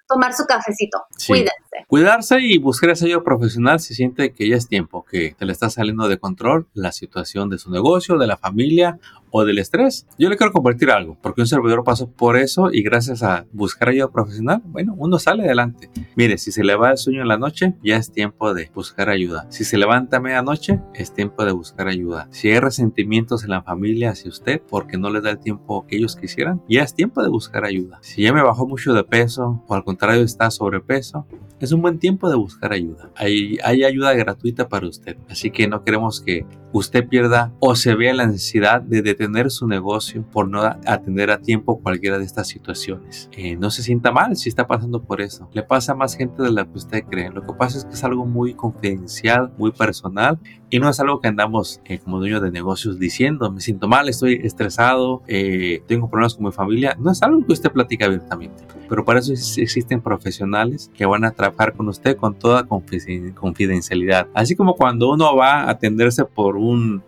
tomar 0.09 0.35
su 0.35 0.45
cafecito. 0.45 1.03
Cuídense. 1.27 1.53
Cuidarse 1.87 2.41
y 2.41 2.59
buscar 2.59 2.91
ese 2.91 3.07
ayuda 3.07 3.25
profesional 3.25 3.81
si 3.81 3.95
siente 3.95 4.33
que 4.33 4.49
ya 4.49 4.57
es 4.57 4.69
tiempo, 4.69 5.05
que 5.05 5.35
te 5.39 5.45
le 5.45 5.53
está 5.53 5.71
saliendo 5.71 6.09
de 6.09 6.19
control 6.19 6.69
la 6.75 6.93
situación 6.93 7.49
de 7.49 7.59
su 7.59 7.71
negocio, 7.71 8.19
de 8.19 8.27
la 8.27 8.37
familia 8.37 8.99
o 9.31 9.45
del 9.45 9.59
estrés. 9.59 10.07
Yo 10.19 10.29
le 10.29 10.37
quiero 10.37 10.53
compartir 10.53 10.91
algo, 10.91 11.17
porque 11.23 11.41
un 11.41 11.47
servidor 11.47 11.83
pasó 11.85 12.11
por 12.11 12.37
eso 12.37 12.69
y 12.71 12.83
gracias 12.83 13.23
a 13.23 13.47
buscar 13.53 13.89
ayuda 13.89 14.11
profesional, 14.11 14.61
bueno, 14.65 14.95
uno 14.97 15.19
sale 15.19 15.45
adelante. 15.45 15.91
Mire, 16.15 16.37
si 16.39 16.53
se 16.53 16.63
le 16.63 16.77
va 16.77 16.91
el 16.91 16.99
sueño 16.99 17.23
en 17.23 17.29
la 17.29 17.39
noche, 17.39 17.75
ya 17.83 17.97
es 17.97 18.13
tiempo 18.13 18.53
de 18.53 18.71
buscar 18.75 19.09
ayuda. 19.09 19.47
Si 19.51 19.65
se 19.65 19.79
levanta 19.79 20.12
a 20.17 20.21
medianoche, 20.21 20.81
es 20.95 21.13
tiempo 21.13 21.45
de 21.45 21.53
buscar 21.53 21.89
ayuda. 21.89 22.29
Si 22.31 22.49
hay 22.49 22.59
resentimientos 22.61 23.45
en 23.45 23.51
la 23.51 23.63
familia 23.63 24.11
hacia 24.11 24.31
usted 24.31 24.61
porque 24.69 24.99
no 24.99 25.11
le 25.11 25.21
da 25.21 25.31
el 25.31 25.39
tiempo 25.39 25.87
que 25.87 25.97
ellos 25.97 26.17
quisieran, 26.17 26.63
ya 26.69 26.83
es 26.83 26.95
tiempo 26.95 27.23
de 27.23 27.29
buscar 27.29 27.65
ayuda. 27.65 27.99
Si 28.03 28.23
ya 28.23 28.33
me 28.33 28.43
bajó 28.43 28.67
mucho 28.67 28.93
de 28.95 29.05
peso 29.05 29.63
o 29.67 29.75
al 29.75 29.85
contrario 29.85 30.23
está 30.23 30.51
sobrepeso, 30.51 31.27
es 31.63 31.71
un 31.71 31.81
buen 31.81 32.01
tiempo 32.01 32.29
de 32.29 32.35
buscar 32.35 32.73
ayuda. 32.73 33.11
Hay, 33.15 33.57
ayuda 33.63 34.13
gratuita 34.15 34.69
para 34.69 34.89
usted. 34.89 35.17
Así 35.31 35.53
que 35.53 35.69
no 35.69 35.85
queremos 35.85 36.21
que 36.21 36.45
usted 36.73 37.07
pierda 37.07 37.53
o 37.61 37.77
se 37.77 37.95
vea 37.95 38.13
la 38.15 38.27
necesidad 38.27 38.83
de 38.83 39.01
detener 39.01 39.49
su 39.51 39.69
negocio 39.69 40.25
por 40.33 40.49
no 40.49 40.63
atender 40.63 41.31
a 41.31 41.39
tiempo 41.39 41.81
cualquiera 41.81 42.19
de 42.19 42.25
estas 42.25 42.49
situaciones. 42.49 43.31
Eh, 43.37 43.55
no 43.57 43.71
se 43.71 43.85
sienta 43.85 44.11
mal 44.11 44.37
si 44.37 44.49
está 44.49 44.67
pasando 44.67 45.05
por 45.05 45.21
eso. 45.21 45.49
Le 45.53 45.63
pasa 45.63 45.93
a 45.93 45.95
más 45.95 46.17
gente 46.17 46.43
de 46.43 46.51
la 46.51 46.65
que 46.65 46.79
usted 46.79 47.05
cree. 47.05 47.31
Lo 47.31 47.47
que 47.47 47.53
pasa 47.53 47.79
es 47.79 47.85
que 47.85 47.93
es 47.93 48.03
algo 48.03 48.27
muy 48.27 48.55
confidencial, 48.55 49.53
muy 49.57 49.71
personal 49.71 50.41
y 50.69 50.81
no 50.81 50.89
es 50.89 50.99
algo 50.99 51.21
que 51.21 51.29
andamos 51.29 51.81
eh, 51.85 51.99
como 51.99 52.19
dueño 52.19 52.41
de 52.41 52.51
negocios 52.51 52.99
diciendo, 52.99 53.53
me 53.53 53.61
siento 53.61 53.87
mal, 53.87 54.09
estoy 54.09 54.41
estresado, 54.43 55.23
eh, 55.29 55.83
tengo 55.87 56.11
problemas 56.11 56.35
con 56.35 56.47
mi 56.47 56.53
familia. 56.53 56.97
No 56.99 57.13
es 57.13 57.23
algo 57.23 57.47
que 57.47 57.53
usted 57.53 57.71
platica 57.71 58.07
abiertamente. 58.07 58.65
Pero 58.89 59.05
para 59.05 59.21
eso 59.21 59.33
existen 59.33 60.01
profesionales 60.01 60.91
que 60.95 61.07
van 61.07 61.25
a 61.25 61.31
trabajar 61.31 61.52
con 61.77 61.89
usted 61.89 62.17
con 62.17 62.35
toda 62.35 62.67
confidencialidad. 62.67 64.29
Así 64.35 64.57
como 64.57 64.75
cuando 64.75 65.11
uno 65.11 65.37
va 65.37 65.63
a 65.63 65.71
atenderse 65.71 66.25
por 66.25 66.53